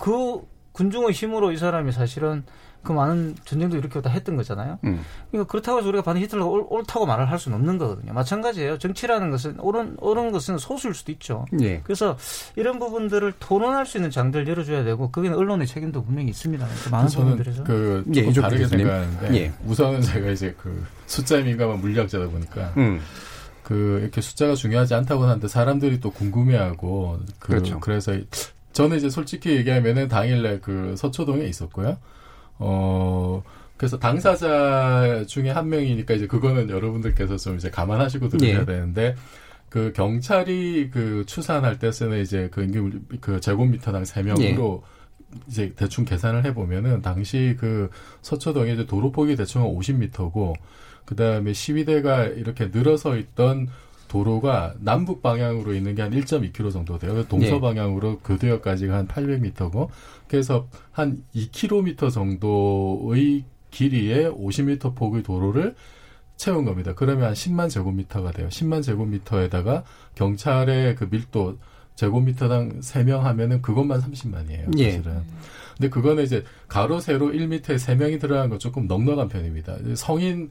[0.00, 2.42] 그 군중의 힘으로 이 사람이 사실은
[2.82, 4.78] 그 많은 전쟁도 이렇게 다 했던 거잖아요.
[4.84, 5.00] 음.
[5.30, 8.12] 그러니까 그렇다고 해서 우리가 반드시 히틀러가 옳, 옳다고 말을 할 수는 없는 거거든요.
[8.12, 8.78] 마찬가지예요.
[8.78, 11.46] 정치라는 것은 옳은, 옳은 것은 소수일 수도 있죠.
[11.60, 11.80] 예.
[11.84, 12.16] 그래서
[12.56, 16.66] 이런 부분들을 토론할 수 있는 장들을 열어줘야 되고 거기는 언론의 책임도 분명히 있습니다.
[16.66, 18.86] 그러니까 많은 부분들에서 그 예, 조금 다르게 교수님.
[18.86, 19.52] 생각하는데 예.
[19.66, 23.00] 우선은 제가 이제 그 숫자에 민감한 물리학자다 보니까 음.
[23.62, 27.78] 그 이렇게 숫자가 중요하지 않다고 하는데 사람들이 또 궁금해하고 그 그렇죠.
[27.80, 28.16] 그래서
[28.72, 31.98] 저는 이제 솔직히 얘기하면은 당일날 그 서초동에 있었고요.
[32.62, 33.42] 어
[33.76, 38.64] 그래서 당사자 중에 한 명이니까 이제 그거는 여러분들께서 좀 이제 감안하시고 들으셔야 예.
[38.64, 39.16] 되는데
[39.68, 44.84] 그 경찰이 그 추산할 때 쓰는 이제 그 임금 그 제곱미터당 세 명으로
[45.48, 47.90] 이제 대충 계산을 해 보면은 당시 그
[48.20, 50.54] 서초동에 이제 도로 폭이 대충 한 50m고
[51.04, 53.68] 그 다음에 시위대가 이렇게 늘어서 있던
[54.12, 57.26] 도로가 남북 방향으로 있는 게 한 1.2km 정도 돼요.
[57.28, 57.60] 동서 예.
[57.60, 59.88] 방향으로 교대역까지가 한 800m고
[60.28, 65.74] 그래서 한 2km 정도의 길이에 50m 폭의 도로를
[66.36, 66.92] 채운 겁니다.
[66.94, 68.48] 그러면 한 10만 제곱미터가 돼요.
[68.48, 69.84] 10만 제곱미터에다가
[70.14, 71.58] 경찰의 그 밀도
[71.94, 74.78] 제곱미터당 3명 하면은 그것만 30만이에요.
[74.78, 74.90] 예.
[74.92, 75.22] 사실은.
[75.76, 79.76] 근데 그거는 이제 가로 세로 1m에 3명이 들어간 건 조금 넉넉한 편입니다.
[79.94, 80.50] 성인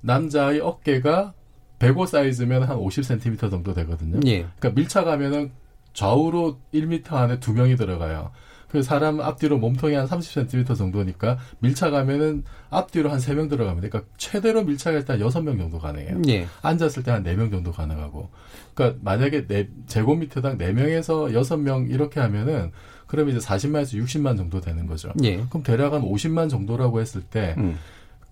[0.00, 1.34] 남자의 어깨가
[1.78, 4.20] 105 사이즈면 한 50cm 정도 되거든요.
[4.26, 4.46] 예.
[4.58, 5.50] 그러니까 밀착하면은
[5.92, 8.30] 좌우로 1m 안에 두 명이 들어가요.
[8.68, 13.88] 그 사람 앞뒤로 몸통이 한 30cm 정도니까 밀착하면은 앞뒤로 한 세 명 들어갑니다.
[13.88, 16.20] 그러니까 최대로 밀착할 때한 6명 정도 가능해요.
[16.28, 16.46] 예.
[16.62, 18.28] 앉았을 때한 4명 정도 가능하고.
[18.74, 22.72] 그러니까 만약에 네, 제곱미터당 4명에서 6명 이렇게 하면은
[23.06, 25.12] 그러면 이제 40만에서 60만 정도 되는 거죠.
[25.22, 25.36] 예.
[25.48, 27.78] 그럼 대략 한 50만 정도라고 했을 때 음.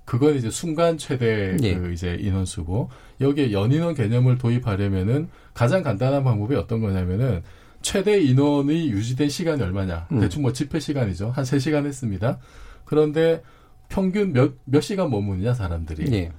[0.05, 1.75] 그건 이제 순간 최대 예.
[1.75, 2.91] 그 이제 인원수고
[3.21, 7.43] 여기에 연인원 개념을 도입하려면은 가장 간단한 방법이 어떤 거냐면은
[7.81, 10.09] 최대 인원이 유지된 시간이 얼마냐.
[10.13, 10.21] 음.
[10.21, 11.31] 대충 뭐 집회 시간이죠.
[11.31, 12.39] 한 3시간 했습니다.
[12.85, 13.43] 그런데
[13.89, 16.13] 평균 몇, 몇 시간 머무느냐, 사람들이.
[16.15, 16.33] 예.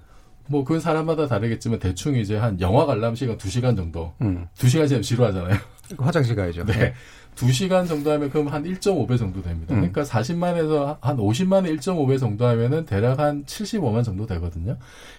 [0.48, 4.14] 뭐, 그건 사람마다 다르겠지만 대충 이제 한 영화 관람 시간 2시간 정도.
[4.22, 4.48] 음.
[4.56, 5.58] 2시간 지나면 지루하잖아요.
[5.98, 6.66] 화장실 가야죠.
[6.66, 6.94] 네.
[7.36, 9.74] 2시간 정도 하면 그럼 한 1.5배 정도 됩니다.
[9.74, 9.82] 음.
[9.82, 14.78] 그러니까 40만에서 한 50만에 1.5배 정도 하면은 대략 한 75만 정도 되거든요.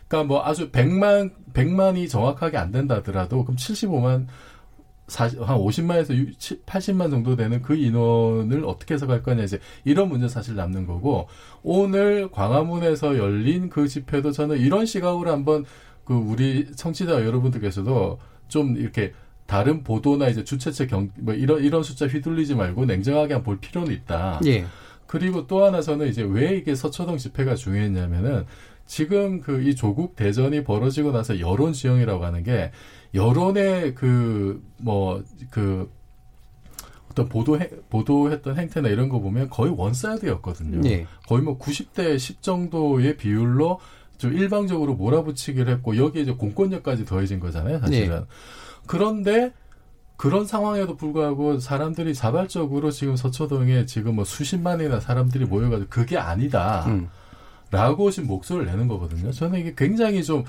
[0.08, 4.26] 그러니까 뭐 아주 100만, 100만이 정확하게 안 된다 하더라도 그럼 75만
[5.08, 6.36] 40, 한 50만에서
[6.66, 11.28] 80만 정도 되는 그 인원을 어떻게 해석할 거냐 이제 이런 문제 사실 남는 거고
[11.62, 15.64] 오늘 광화문에서 열린 그 집회도 저는 이런 시각으로 한번
[16.04, 19.12] 그 우리 청취자 여러분들께서도 좀 이렇게
[19.46, 23.92] 다른 보도나 이제 주최측 경, 뭐 이런, 이런 숫자 휘둘리지 말고 냉정하게 한번 볼 필요는
[23.92, 24.40] 있다.
[24.46, 24.66] 예.
[25.06, 28.44] 그리고 또 하나 저는 이제 왜 이게 서초동 집회가 중요했냐면은
[28.86, 32.70] 지금 그 이 조국 대전이 벌어지고 나서 여론 지형이라고 하는 게
[33.14, 35.90] 여론의 그 뭐 그
[37.10, 40.86] 어떤 보도해 보도했던 행태나 이런 거 보면 거의 one side였거든요.
[40.88, 41.06] 예.
[41.26, 43.80] 거의 뭐 90대 10 정도의 비율로
[44.18, 48.16] 좀 일방적으로 몰아붙이기를 했고 여기에 이제 공권력까지 더해진 거잖아요, 사실은.
[48.18, 48.24] 예.
[48.86, 49.52] 그런데
[50.16, 56.84] 그런 상황에도 불구하고 사람들이 자발적으로 지금 서초동에 지금 뭐 수십만이나 사람들이 모여가지고 그게 아니다.
[56.86, 57.08] 음.
[57.70, 59.32] 라고 지금 목소리를 내는 거거든요.
[59.32, 60.44] 저는 이게 굉장히 좀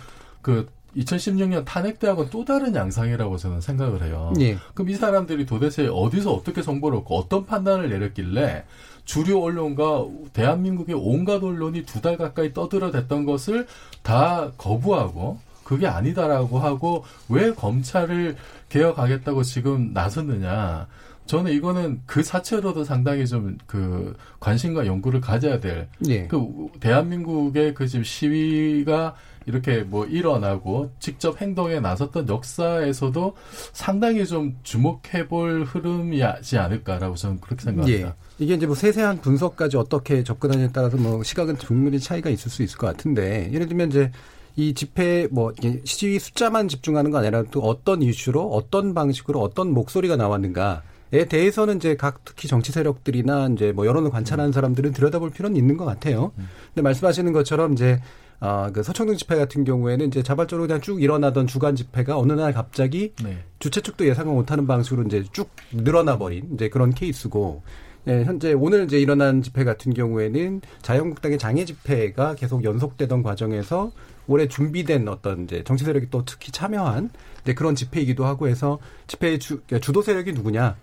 [0.48, 0.66] 그
[0.98, 4.34] 2016년 탄핵대하고는 또 다른 양상이라고 저는 생각을 해요.
[4.40, 4.58] 예.
[4.74, 8.64] 그럼 이 사람들이 도대체 어디서 어떻게 정보를 얻고 어떤 판단을 내렸길래
[9.06, 13.68] 주류 언론과 대한민국의 온갖 언론이 두 달 가까이 떠들어댔던 것을
[14.04, 18.36] 다 거부하고 그게 아니다라고 하고 왜 검찰을
[18.70, 20.88] 개혁하겠다고 지금 나섰느냐.
[21.26, 25.90] 저는 이거는 그 자체로도 상당히 좀 그 관심과 연구를 가져야 될.
[26.08, 26.28] 예.
[26.28, 26.48] 그
[26.80, 29.16] 대한민국의 그 지금 시위가
[29.48, 33.34] 이렇게 뭐 일어나고 직접 행동에 나섰던 역사에서도
[33.72, 38.08] 상당히 좀 주목해 볼 흐름이지 않을까라고 저는 그렇게 생각합니다.
[38.10, 38.14] 예.
[38.40, 42.78] 이게 이제 뭐 세세한 분석까지 어떻게 접근하냐에 따라서 뭐 시각은 충분히 차이가 있을 수 있을
[42.78, 44.12] 것 같은데 예를 들면 이제
[44.58, 45.54] 이 집회 뭐
[45.86, 50.84] 시위 숫자만 집중하는 거 아니라 또 어떤 이슈로 어떤 방식으로 어떤 목소리가 나왔는가
[51.14, 55.78] 에 대해서는 이제 각 특히 정치 세력들이나 이제 뭐 여론을 관찰하는 사람들은 들여다볼 필요는 있는
[55.78, 56.34] 것 같아요.
[56.74, 58.02] 근데 말씀하시는 것처럼 이제
[58.40, 62.54] 아, 그 서청동 집회 같은 경우에는 이제 자발적으로 그냥 쭉 일어나던 주간 집회가 어느 날
[62.54, 63.44] 갑자기 네.
[63.60, 67.64] 주최 측도 예상을 못하는 방식으로 이제 쭉 늘어나 버린 이제 그런 케이스고
[68.08, 73.92] 예, 현재 오늘 이제 일어난 집회 같은 경우에는 자유한국당의 장애 집회가 계속 연속되던 과정에서
[74.28, 77.10] 올해 준비된 어떤 이제 정치 세력이 또 특히 참여한
[77.42, 80.78] 이제 그런 집회이기도 하고 해서 집회의 주, 그러니까 주도 세력이 누구냐.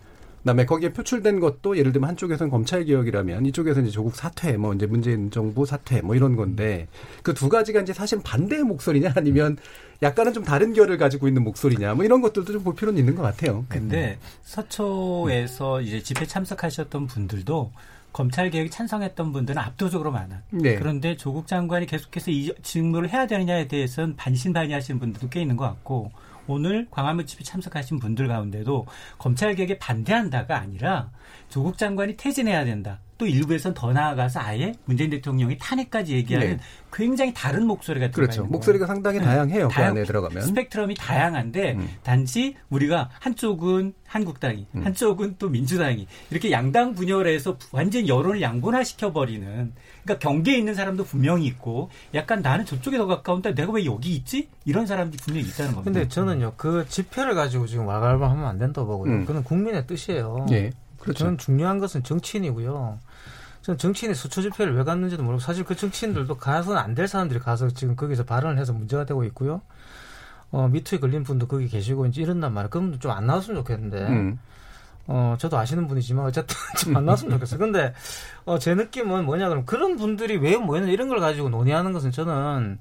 [0.45, 4.85] 그다음에 거기에 표출된 것도 예를 들면 한쪽에서는 검찰 개혁이라면 이쪽에서는 이제 조국 사퇴, 뭐 이제
[4.87, 6.87] 문재인 정부 사퇴, 뭐 이런 건데
[7.23, 9.57] 그 두 가지가 이제 사실 반대의 목소리냐 아니면
[10.03, 13.23] 약간은 좀 다른 결을 가지고 있는 목소리냐, 뭐 이런 것들도 좀 볼 필요는 있는 것
[13.23, 13.65] 같아요.
[13.69, 17.73] 근데 서초에서 이제 집회 참석하셨던 분들도
[18.13, 20.43] 검찰 개혁에 찬성했던 분들은 압도적으로 많아.
[20.51, 20.77] 네.
[20.77, 26.13] 그런데 조국 장관이 계속해서 이 직무를 해야 되느냐에 대해서는 반신반의하시는 분들도 꽤 있는 것 같고
[26.47, 28.87] 오늘 광화문 집회 참석하신 분들 가운데도
[29.19, 31.11] 검찰 개혁에 반대한다가 아니라
[31.49, 33.01] 조국 장관이 퇴진해야 된다.
[33.17, 36.61] 또 일부에서는 더 나아가서 아예 문재인 대통령이 탄핵까지 얘기하는 네.
[36.93, 38.43] 굉장히 다른 목소리가 들어가 그렇죠.
[38.43, 38.95] 있는 목소리가 거예요.
[38.95, 39.25] 상당히 네.
[39.25, 39.69] 다양해요.
[39.69, 40.43] 그 다양- 안에 들어가면.
[40.43, 41.89] 스펙트럼이 다양한데 음.
[42.03, 44.85] 단지 우리가 한쪽은 한국당이 음.
[44.85, 49.73] 한쪽은 또 민주당이 이렇게 양당 분열해서 완전 여론을 양분화 시켜 버리는
[50.05, 54.49] 그러니까 경계에 있는 사람도 분명히 있고 약간 나는 저쪽에 더 가까운데 내가 왜 여기 있지
[54.65, 55.85] 이런 사람들이 분명히 있다는 겁니다.
[55.93, 59.13] 근데 저는요 그 집회를 가지고 지금 와갈방하면 안 된다고 보고요.
[59.13, 59.25] 음.
[59.25, 60.47] 그건 국민의 뜻이에요.
[60.53, 60.71] 예.
[61.05, 61.19] 그렇죠.
[61.25, 62.99] 저는 중요한 것은 정치인이고요.
[63.63, 67.69] 저는 정치인이 수초 집회를 왜 갔는지도 모르고 사실 그 정치인들도 가서는 안 될 사람들이 가서
[67.71, 69.63] 지금 거기서 발언을 해서 문제가 되고 있고요.
[70.51, 72.71] 어, 미투에 걸린 분도 거기 계시고 이제 이런단 말이에요.
[72.71, 74.03] 그럼 좀 안 나왔으면 좋겠는데.
[74.09, 74.39] 음.
[75.07, 77.59] 어, 저도 아시는 분이지만 어쨌든 좀 안 나왔으면 좋겠어요.
[77.61, 77.93] 근데
[78.47, 82.79] 어, 제 느낌은 뭐냐 그러면 그런 분들이 왜 모였나 이런 걸 가지고 논의하는 것은 저는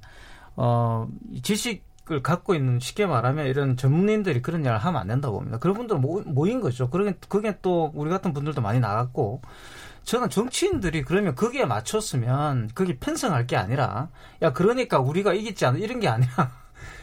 [0.56, 5.38] 어, 이 지식 을 갖고 있는 쉽게 말하면 이런 전문인들이 그런 일을 하면 안 된다고
[5.38, 5.58] 봅니다.
[5.58, 6.90] 그런 분들 모, 모인 거죠.
[6.90, 9.42] 그러게 그게 또 우리 같은 분들도 많이 나갔고
[10.04, 14.10] 저는 정치인들이 그러면 거기에 맞췄으면 거기 편성할 게 아니라
[14.42, 16.52] 야 그러니까 우리가 이기지 않아 이런 게 아니라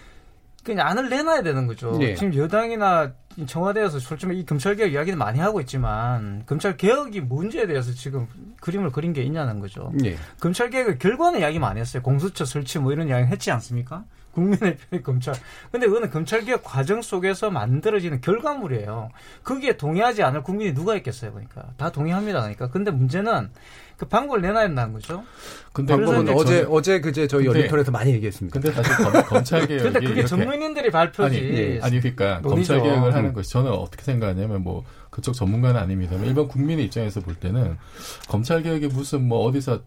[0.65, 1.97] 그냥 안을 내놔야 되는 거죠.
[1.99, 2.15] 네.
[2.15, 3.13] 지금 여당이나
[3.47, 8.27] 청와대에서 솔직히 이 검찰 개혁 이야기는 많이 하고 있지만 검찰 개혁이 문제에 대해서 지금
[8.61, 9.91] 그림을 그린 게 있냐는 거죠.
[10.05, 10.17] 예.
[10.41, 12.03] 검찰 개혁의 결과는 이야기 많이 했어요.
[12.03, 14.05] 공수처 설치 뭐 이런 이야기 했지 않습니까?
[14.33, 15.35] 국민의 편의 검찰.
[15.73, 19.11] 근데 그거는 검찰 개혁 과정 속에서 만들어지는 결과물이에요.
[19.45, 21.65] 거기에 동의하지 않을 국민이 누가 있겠어요, 그러니까.
[21.77, 22.69] 다 동의합니다, 그러니까.
[22.71, 23.51] 근데 문제는
[23.97, 25.23] 그 방법을 내놔야 된다는 거죠.
[25.75, 28.59] 근데 방법은 어제 어제 그제 저희 연립토론에서 많이 얘기했습니다.
[28.59, 31.37] 근데 사실 검, 검찰 개혁이 근데 그게 이렇게- 전문인들의 발표지.
[31.37, 31.81] 아니, 예.
[31.83, 32.75] 아니 그러니까 논의죠.
[32.75, 33.35] 검찰 개혁을 하는 음.
[33.35, 37.77] 것이 저는 어떻게 생각하냐면 뭐 그쪽 전문가는 아닙니다만 일반 국민의 입장에서 볼 때는
[38.29, 39.81] 검찰 개혁이 무슨 뭐 어디서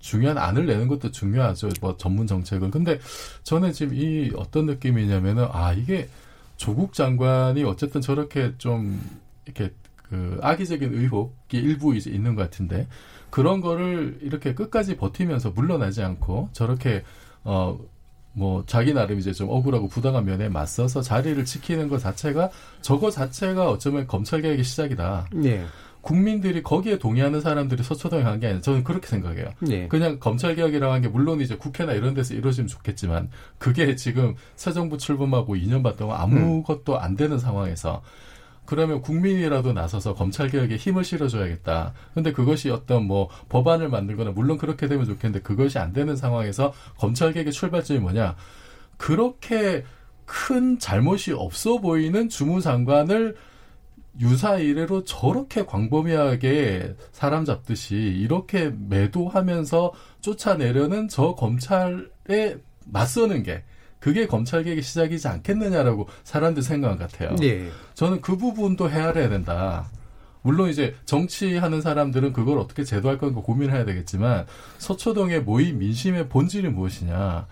[0.00, 1.68] 중요한 안을 내는 것도 중요하죠.
[1.80, 2.70] 뭐 전문 정책은.
[2.70, 2.98] 근데
[3.44, 6.08] 저는 지금 이 어떤 느낌이냐면은 아 이게
[6.56, 9.00] 조국 장관이 어쨌든 저렇게 좀
[9.44, 12.88] 이렇게 그 악의적인 의혹이 일부 이제 있는 것 같은데
[13.30, 17.04] 그런 거를 이렇게 끝까지 버티면서 물러나지 않고 저렇게
[17.44, 17.78] 어
[18.32, 23.68] 뭐 자기 나름 이제 좀 억울하고 부당한 면에 맞서서 자리를 지키는 것 자체가 저거 자체가
[23.68, 25.28] 어쩌면 검찰 개혁의 시작이다.
[25.44, 25.66] 예.
[26.00, 29.50] 국민들이 거기에 동의하는 사람들이 서초동에 간 게 아니라 저는 그렇게 생각해요.
[29.68, 29.86] 예.
[29.88, 33.28] 그냥 검찰 개혁이라고 하는 게 물론 이제 국회나 이런 데서 이루어지면 좋겠지만
[33.58, 38.02] 그게 지금 새 정부 출범하고 2년 반 동안 아무것도 안 되는 상황에서
[38.64, 41.92] 그러면 국민이라도 나서서 검찰 개혁에 힘을 실어줘야겠다.
[42.14, 47.32] 근데 그것이 어떤 뭐 법안을 만들거나 물론 그렇게 되면 좋겠는데 그것이 안 되는 상황에서 검찰
[47.32, 48.36] 개혁의 출발점이 뭐냐?
[48.96, 49.84] 그렇게
[50.24, 53.34] 큰 잘못이 없어 보이는 주무장관을
[54.18, 62.56] 유사 이래로 저렇게 광범위하게 사람 잡듯이 이렇게 매도하면서 쫓아내려는 저 검찰에
[62.86, 63.62] 맞서는 게
[64.00, 67.36] 그게 검찰 개혁의 시작이지 않겠느냐라고 사람들 생각 같아요.
[67.42, 67.68] 예.
[67.94, 69.90] 저는 그 부분도 헤아려야 된다.
[70.42, 74.46] 물론 이제 정치하는 사람들은 그걸 어떻게 제도할 건가 고민해야 되겠지만
[74.78, 77.46] 서초동의 모임 민심의 본질이 무엇이냐.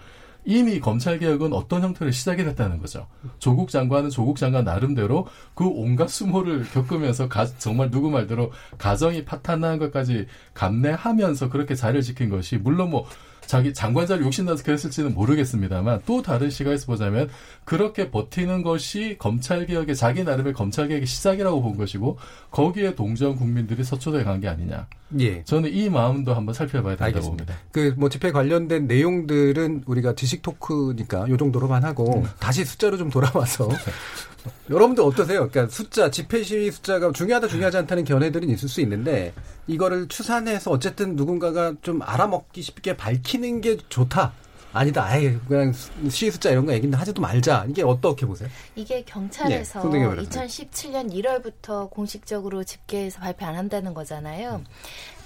[0.45, 3.07] 이미 검찰 개혁은 어떤 형태로 시작이 됐다는 거죠.
[3.39, 9.78] 조국 장관은 조국 장관 나름대로 그 온갖 수모를 겪으면서 가- 정말 누구 말대로 가정이 파탄나는
[9.78, 13.07] 것까지 감내하면서 그렇게 자리를 지킨 것이 물론 뭐
[13.49, 17.30] 자기 장관 자리 욕심나서 그랬을지는 모르겠습니다만 또 다른 시각에서 보자면
[17.64, 22.18] 그렇게 버티는 것이 검찰 개혁의 자기 나름의 검찰 개혁의 시작이라고 본 것이고
[22.51, 24.86] 거기에 동정 국민들이 서초도에 간 게 아니냐.
[25.20, 25.42] 예.
[25.44, 27.55] 저는 이 마음도 한번 살펴봐야 된다고 봅니다.
[27.72, 33.68] 그 뭐 집회 관련된 내용들은 우리가 지식 토크니까 요 정도로만 하고 다시 숫자로 좀 돌아와서
[34.70, 35.49] 여러분들 어떠세요?
[35.49, 39.32] 그러니까 숫자 집회 시위 숫자가 중요하다 중요하지 않다는 견해들은 있을 수 있는데
[39.66, 44.32] 이거를 추산해서 어쨌든 누군가가 좀 알아먹기 쉽게 밝히는 게 좋다.
[44.72, 45.05] 아니다.
[45.05, 45.72] 아예 그냥
[46.11, 47.66] 시위 숫자 이런 거 얘기는 하지도 말자.
[47.68, 48.49] 이게 어떻게 보세요?
[48.76, 50.28] 이게 경찰에서 예, 손대기 어렵네.
[50.28, 54.62] 2017년 1월부터 공식적으로 집계해서 발표 안 한다는 거잖아요.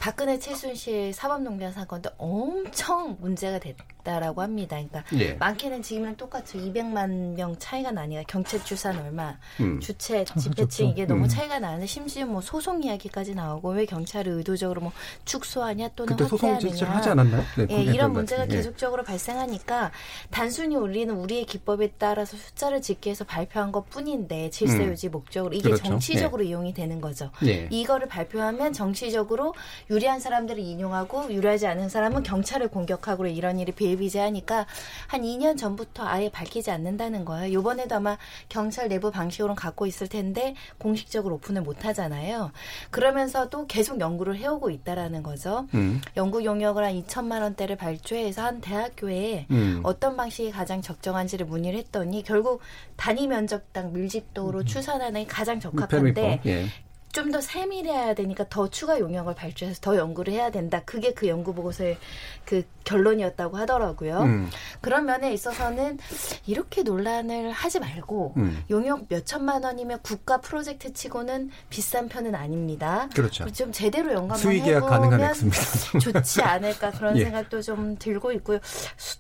[0.03, 4.77] 박근혜 최순실 사법농단 사건도 엄청 문제가 됐다라고 합니다.
[4.77, 5.35] 그러니까 예.
[5.35, 6.59] 많게는 지금은 똑같죠.
[6.59, 9.79] 200만 명 차이가 나니까 경찰 추산 얼마, 음.
[9.79, 10.89] 주체, 참 집회층.
[10.89, 11.29] 이게 너무 음.
[11.29, 14.93] 차이가 나는데 심지어 뭐 소송 이야기까지 나오고 왜 경찰을 의도적으로 뭐
[15.25, 16.85] 축소하냐 또는 확대하느냐.
[16.91, 17.45] 하지 않았나요?
[17.59, 18.43] 네, 예, 이런 것 문제가.
[18.43, 18.49] 예.
[18.49, 19.93] 계속적으로 발생하니까
[20.31, 24.91] 단순히 우리는 우리의 기법에 따라서 숫자를 집계해서 발표한 것 뿐인데 질서 음.
[24.91, 25.85] 유지 목적으로 이게 그렇죠.
[25.85, 27.31] 정치적으로 이용이 되는 거죠.
[27.47, 27.69] 예.
[27.71, 29.55] 이거를 발표하면 정치적으로
[29.93, 34.67] 유리한 사람들을 인용하고 유리하지 않은 사람은 경찰을 공격하고 이런 일이 비일비재하니까
[35.07, 37.61] 한 2년 전부터 아예 밝히지 않는다는 거예요.
[37.61, 38.17] 이번에도 아마
[38.49, 42.53] 경찰 내부 방식으로 갖고 있을 텐데 공식적으로 오픈을 못 하잖아요.
[42.91, 45.67] 그러면서도 계속 연구를 해오고 있다라는 거죠.
[45.75, 46.01] 음.
[46.17, 49.81] 연구 용역을 한 2천만 원대를 발주해서 한 대학교에 음.
[49.83, 52.61] 어떤 방식이 가장 적정한지를 문의를 했더니 결국
[52.97, 56.49] 단위 면적당 밀집도로 추산하는 게 가장 적합한데 페미포.
[56.49, 56.67] 예.
[57.13, 60.83] 좀 더 세밀해야 되니까 더 추가 용역을 발주해서 더 연구를 해야 된다.
[60.85, 61.97] 그게 그 연구 보고서의
[62.45, 64.21] 그 결론이었다고 하더라고요.
[64.23, 64.51] 음.
[64.81, 65.99] 그런 면에 있어서는
[66.47, 68.65] 이렇게 논란을 하지 말고 음.
[68.71, 73.09] 용역 몇 천만 원이면 국가 프로젝트 치고는 비싼 편은 아닙니다.
[73.15, 73.45] 그렇죠.
[73.53, 75.61] 좀 제대로 연관만 수의 계약 가능한 액수입니다.
[76.01, 77.25] 좋지 않을까 그런 예.
[77.25, 78.59] 생각도 좀 들고 있고요.
[78.97, 79.19] 수-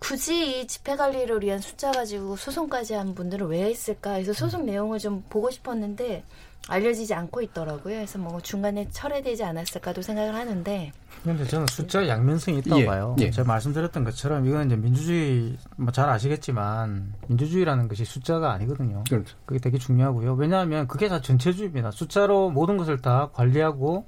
[0.00, 4.98] 굳이 이 집회 관리를 위한 숫자 가지고 소송까지 한 분들은 왜 했을까 해서 소송 내용을
[4.98, 6.24] 좀 보고 싶었는데
[6.68, 7.94] 알려지지 않고 있더라고요.
[7.96, 10.92] 그래서 뭐 중간에 철회되지 않았을까도 생각을 하는데
[11.24, 13.16] 근데 저는 숫자 양면성이 있다고 예, 봐요.
[13.20, 13.30] 예.
[13.30, 19.04] 제가 말씀드렸던 것처럼 이건 이제 민주주의 뭐 잘 아시겠지만 민주주의라는 것이 숫자가 아니거든요.
[19.08, 19.36] 그렇죠.
[19.44, 20.34] 그게 되게 중요하고요.
[20.34, 21.90] 왜냐하면 그게 다 전체주의입니다.
[21.90, 24.06] 숫자로 모든 것을 다 관리하고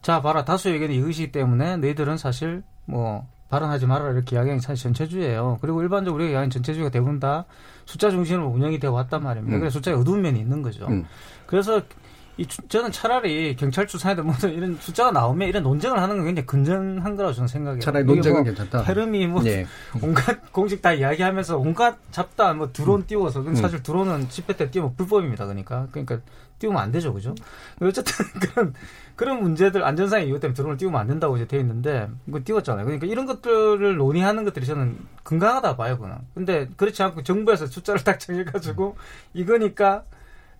[0.00, 4.82] 자 봐라 다수의 의견이 이것이기 때문에 너희들은 사실 뭐 발언하지 마라 이렇게 이야기하는 게 사실
[4.84, 5.58] 전체주의예요.
[5.60, 7.44] 그리고 일반적으로 우리가 이야기하는 전체주의가 대부분 다
[7.84, 9.56] 숫자 중심으로 운영이 되어 왔단 말입니다.
[9.56, 9.60] 음.
[9.60, 10.86] 그래서 숫자에 어두운 면이 있는 거죠.
[10.86, 11.04] 음.
[11.46, 11.82] 그래서
[12.36, 16.46] 이 주- 저는 차라리 경찰 수사에도 뭐 이런 숫자가 나오면 이런 논쟁을 하는 건 굉장히
[16.46, 17.80] 근전한 거라고 저는 생각해요.
[17.80, 18.82] 차라리 논쟁은 뭐 괜찮다.
[18.82, 19.66] 테름이 뭐 예.
[20.02, 23.62] 온갖 공식 다 이야기하면서 온갖 잡다 뭐 드론 띄워서 근데 음.
[23.62, 25.44] 사실 드론은 집회 때 띄우면 불법입니다.
[25.46, 26.18] 그러니까 그러니까
[26.58, 27.36] 띄우면 안 되죠, 그죠?
[27.80, 28.74] 어쨌든 그런
[29.14, 32.84] 그런 문제들 안전상의 이유 때문에 드론을 띄우면 안 된다고 이제 돼 있는데 이거 띄웠잖아요.
[32.84, 36.16] 그러니까 이런 것들을 논의하는 것들이 저는 건강하다 봐요, 그는.
[36.34, 38.96] 근데 그렇지 않고 정부에서 숫자를 딱 정해가지고
[39.34, 40.02] 이거니까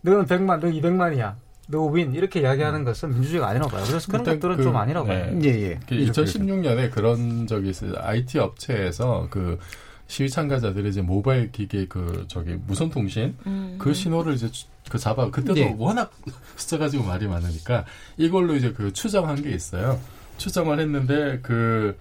[0.03, 1.35] 너는 100만, 너 200만이야.
[1.69, 2.15] 너 윈.
[2.15, 3.85] 이렇게 이야기하는 것은 민주주의가 아니라고 봐요.
[3.87, 5.23] 그래서 그런 것들은 그, 좀 아니라고 네.
[5.31, 5.41] 봐요.
[5.45, 5.81] 예, 예.
[5.89, 7.93] 그 2016년에 그런 적이 있어요.
[7.97, 9.59] IT 업체에서 그
[10.07, 13.77] 시위 참가자들이 이제 모바일 기계 그 저기 무선 통신 음.
[13.79, 15.75] 그 신호를 이제 추- 그 잡아 그때도 예.
[15.79, 16.13] 워낙
[16.57, 17.87] 숫자 가지고 말이 많으니까
[18.19, 19.99] 이걸로 이제 그 추정한 게 있어요.
[20.37, 21.97] 추정을 했는데 그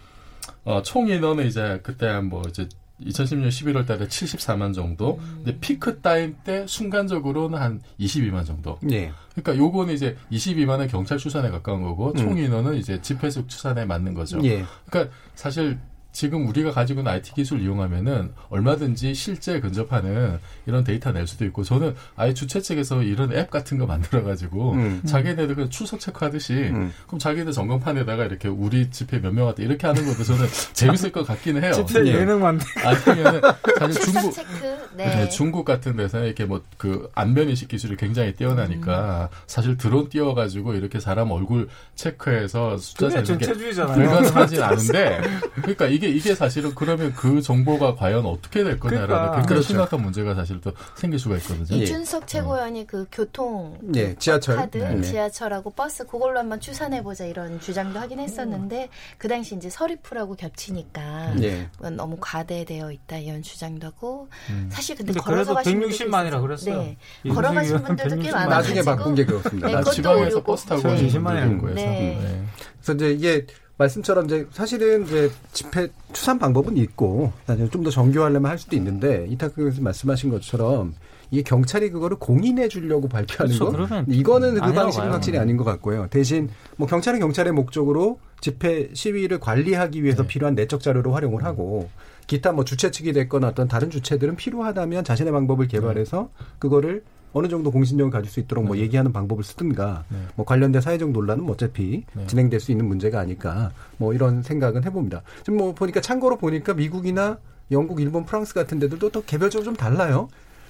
[0.66, 2.68] 어, 총 인원은 이제 그때 한뭐 이제
[3.01, 5.17] 2010년 11월 달에 74만 정도.
[5.17, 8.77] 근데 피크 타임 때 순간적으로는 한 22만 정도.
[8.91, 9.11] 예.
[9.35, 12.37] 그러니까 요거는 이제 22만은 경찰 추산에 가까운 거고 총 음.
[12.37, 14.39] 인원은 이제 집회 측 추산에 맞는 거죠.
[14.43, 14.63] 예.
[14.85, 15.79] 그러니까 사실
[16.14, 21.43] 지금 우리가 가지고 있는 IT 기술 을 이용하면은 얼마든지 실제 근접하는 이런 데이터 낼 수도
[21.45, 25.01] 있고 저는 아예 주최 측에서 이런 앱 같은 거 만들어 가지고 음.
[25.05, 26.93] 자기네들 그 출석 체크하듯이 음.
[27.07, 31.26] 그럼 자기들 전광판에다가 이렇게 우리 집회 몇 명 왔다 이렇게 하는 것도 저는 재밌을 것
[31.26, 31.74] 같기는 해요.
[31.74, 32.14] 집회 예.
[32.20, 33.41] 예능 만들 아니면은
[33.80, 34.78] 사실 출석 중국 체크.
[34.95, 35.30] 네, 네.
[35.30, 39.38] 중국 같은 데서는 이렇게 뭐 그 안면 인식 기술이 굉장히 뛰어나니까 음.
[39.47, 43.53] 사실 드론 띄워 가지고 이렇게 사람 얼굴 체크해서 숫자 재는 게.
[43.53, 45.22] 불가능하진 않은데
[45.55, 49.32] 그러니까 이게 이게 사실은 그러면 그 정보가 과연 어떻게 될 거냐라는 그러니까.
[49.38, 49.68] 굉장히 그렇죠.
[49.68, 51.80] 심각한 문제가 사실 또 생길 수가 있거든요.
[51.80, 51.84] 예.
[51.84, 54.58] 이준석 최고위원이 그 교통 예, 지하철.
[54.58, 55.01] 카드, 네.
[55.01, 61.36] 지하철하고 버스 그걸로 한번 추산해 보자 이런 주장도 하긴 했었는데 그 당시 이제 서리풀하고 겹치니까
[61.41, 61.70] 예.
[61.91, 64.70] 너무 과대되어 있다 이런 주장도 하고 음.
[64.72, 66.41] 사실 근데, 근데 걸어서 가신 분들도 160만이라 있었어요.
[66.41, 66.78] 그랬어요.
[66.82, 66.97] 네.
[67.30, 68.34] 걸어가신 분들도 꽤 160만.
[68.34, 69.68] 많아가지고 나중에 바꾼 게 그렇습니다.
[69.68, 70.43] 네, 나 그것도 지방에서.
[70.43, 71.91] 버스 타고 저는 가는 20만 분들도 있고 원이라는 해서.
[71.91, 72.20] 네.
[72.22, 72.43] 네.
[72.82, 73.45] 그래서 이제 이게
[73.78, 77.32] 말씀처럼 이제 사실은 이제 집회 추산 방법은 있고
[77.71, 80.93] 좀 더 정교하려면 할 수도 있는데 이탁 교수님 말씀하신 것처럼
[81.32, 83.88] 이게 경찰이 그거를 공인해 주려고 발표하는 그렇죠.
[83.88, 85.11] 거 이거는 그 방식은.
[85.11, 86.07] 확실히 아닌 것 같고요.
[86.11, 90.28] 대신 뭐 경찰은 경찰의 목적으로 집회 시위를 관리하기 위해서 네.
[90.28, 91.89] 필요한 내적 자료로 활용을 하고
[92.28, 97.03] 기타 뭐 주최 측이 됐거나 어떤 다른 주체들은 필요하다면 자신의 방법을 개발해서 그거를
[97.34, 98.84] 어느 정도 공신력을 가질 수 있도록 뭐 네.
[98.84, 100.17] 얘기하는 방법을 쓰든가 네.
[100.36, 102.27] 뭐 관련된 사회적 논란은 뭐 어차피 네.
[102.27, 105.23] 진행될 수 있는 문제가 아닐까 뭐 이런 생각은 해봅니다.
[105.39, 107.39] 지금 뭐 보니까 참고로 보니까 미국이나
[107.71, 110.29] 영국, 일본, 프랑스 같은 데들도 또 개별적으로 좀 달라요.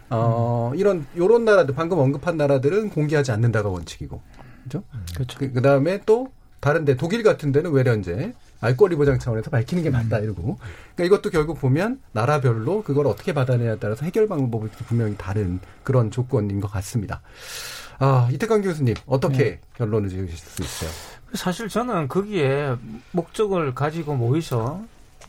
[0.10, 4.22] 어, 이런 요런 나라들 방금 언급한 나라들은 공개하지 않는다가 원칙이고.
[4.64, 4.84] 그죠?
[5.14, 5.40] 그렇죠.
[5.40, 8.34] 그, 그다음에 또 다른 데 독일 같은 데는 외련제
[8.64, 10.58] 알 권리 보장 차원에서 밝히는 게 맞다 이러고.
[10.96, 16.60] 그러니까 이것도 결국 보면 나라별로 그걸 어떻게 받아내냐에 따라서 해결 방법이 분명히 다른 그런 조건인
[16.60, 17.22] 것 같습니다.
[18.00, 20.90] 아, 이태강 교수님 어떻게 결론을 지으실 수 있어요?
[21.34, 22.76] 사실 저는 거기에
[23.12, 24.82] 목적을 가지고 모이셔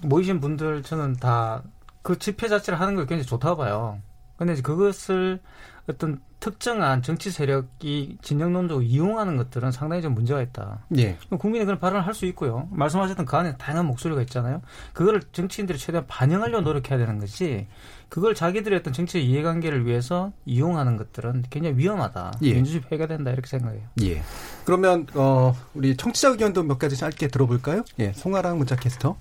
[0.02, 1.62] 모이신 분들 저는 다
[2.04, 3.98] 그 집회 자체를 하는 걸 굉장히 좋다고 봐요.
[4.36, 5.40] 근데 이제 그것을
[5.88, 10.84] 어떤 특정한 정치 세력이 진영론적으로 이용하는 것들은 상당히 좀 문제가 있다.
[10.98, 11.16] 예.
[11.38, 12.68] 국민이 그런 발언을 할 수 있고요.
[12.70, 14.60] 말씀하셨던 그 안에 다양한 목소리가 있잖아요.
[14.92, 17.66] 그거를 정치인들이 최대한 반영하려고 노력해야 되는 것이
[18.10, 22.34] 그걸 자기들의 어떤 정치의 이해관계를 위해서 이용하는 것들은 굉장히 위험하다.
[22.42, 22.52] 예.
[22.52, 23.80] 민주주의 폐가 된다 이렇게 생각해요.
[24.02, 24.22] 예.
[24.66, 27.84] 그러면 어 우리 청취자 의견도 몇 가지 짧게 들어볼까요?
[28.00, 29.16] 예, 송아랑 문자 캐스터.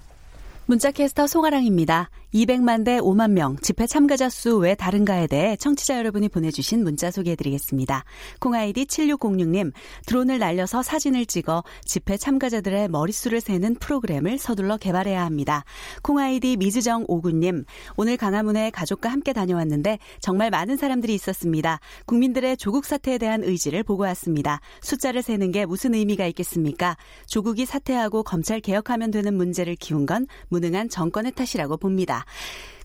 [0.66, 2.10] 문자캐스터 송아랑입니다.
[2.34, 8.06] 200만 대 5만 명 집회 참가자 수 왜 다른가에 대해 청취자 여러분이 보내주신 문자 소개해드리겠습니다.
[8.40, 9.72] 콩아이디 7606님
[10.08, 15.64] 드론을 날려서 사진을 찍어 집회 참가자들의 머릿수를 세는 프로그램을 서둘러 개발해야 합니다.
[16.02, 17.66] 콩아이디 미즈정 59님
[17.98, 21.80] 오늘 강화문에 가족과 함께 다녀왔는데 정말 많은 사람들이 있었습니다.
[22.06, 24.60] 국민들의 조국 사태에 대한 의지를 보고 왔습니다.
[24.82, 26.98] 숫자를 세는 게 무슨 의미가 있겠습니까?
[27.28, 32.26] 조국이 사퇴하고 검찰 개혁하면 되는 문제를 키운 건 무능한 정권의 탓이라고 봅니다.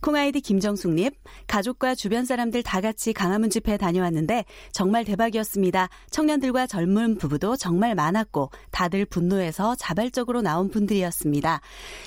[0.00, 1.10] 콩아이디 김정숙님,
[1.46, 5.88] 가족과 주변 사람들 다 같이 강화문 집회에 다녀왔는데 정말 대박이었습니다.
[6.10, 11.60] 청년들과 젊은 부부도 정말 많았고 다들 분노해서 자발적으로 나온 분들이었습니다.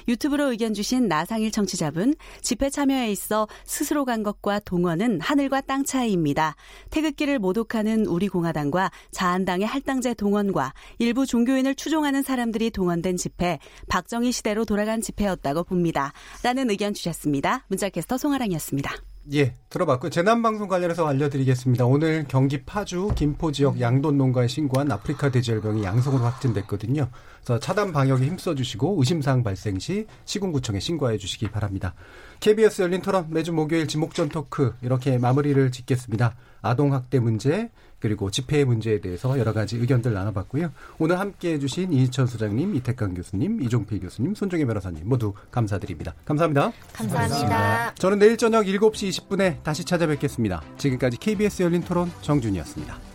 [0.08, 6.56] 유튜브로 의견 주신 나상일 청취자분, 집회 참여에 있어 스스로 간 것과 동원은 하늘과 땅 차이입니다.
[6.90, 14.66] 태극기를 모독하는 우리 공화당과 자한당의 할당제 동원과 일부 종교인을 추종하는 사람들이 동원된 집회, 박정희 시대로
[14.66, 16.14] 돌아간 집회였다고 봅니다.
[16.44, 17.66] 라는 의견 주셨습니다.
[17.82, 18.92] 문자캐스터 송아랑이었습니다.
[19.34, 20.10] 예, 들어봤고요.
[20.10, 21.86] 재난방송 관련해서 알려드리겠습니다.
[21.86, 27.10] 오늘 경기 파주, 김포 지역 양돈 농가에 신고한 아프리카 돼지열병이 양성으로 확진됐거든요.
[27.44, 31.94] 그래서 차단 방역에 힘써주시고 의심사항 발생 시 시군구청에 신고해 주시기 바랍니다.
[32.40, 36.36] KBS 열린 토론 매주 목요일 지목전 토크 이렇게 마무리를 짓겠습니다.
[36.62, 37.72] 아동학대 문제,
[38.02, 40.72] 그리고 집회 문제에 대해서 여러 가지 의견들 나눠봤고요.
[41.00, 46.16] 오늘 함께해 주신 이희철 소장님, 이태강 교수님, 이종필 교수님, 손정혜 변호사님 모두 감사드립니다.
[46.26, 46.72] 감사합니다.
[46.94, 47.94] 감사합니다.
[47.96, 50.62] 저는 내일 저녁 7시 20분에 다시 찾아뵙겠습니다.
[50.78, 53.11] 지금까지 KBS 열린 토론 정준이었습니다.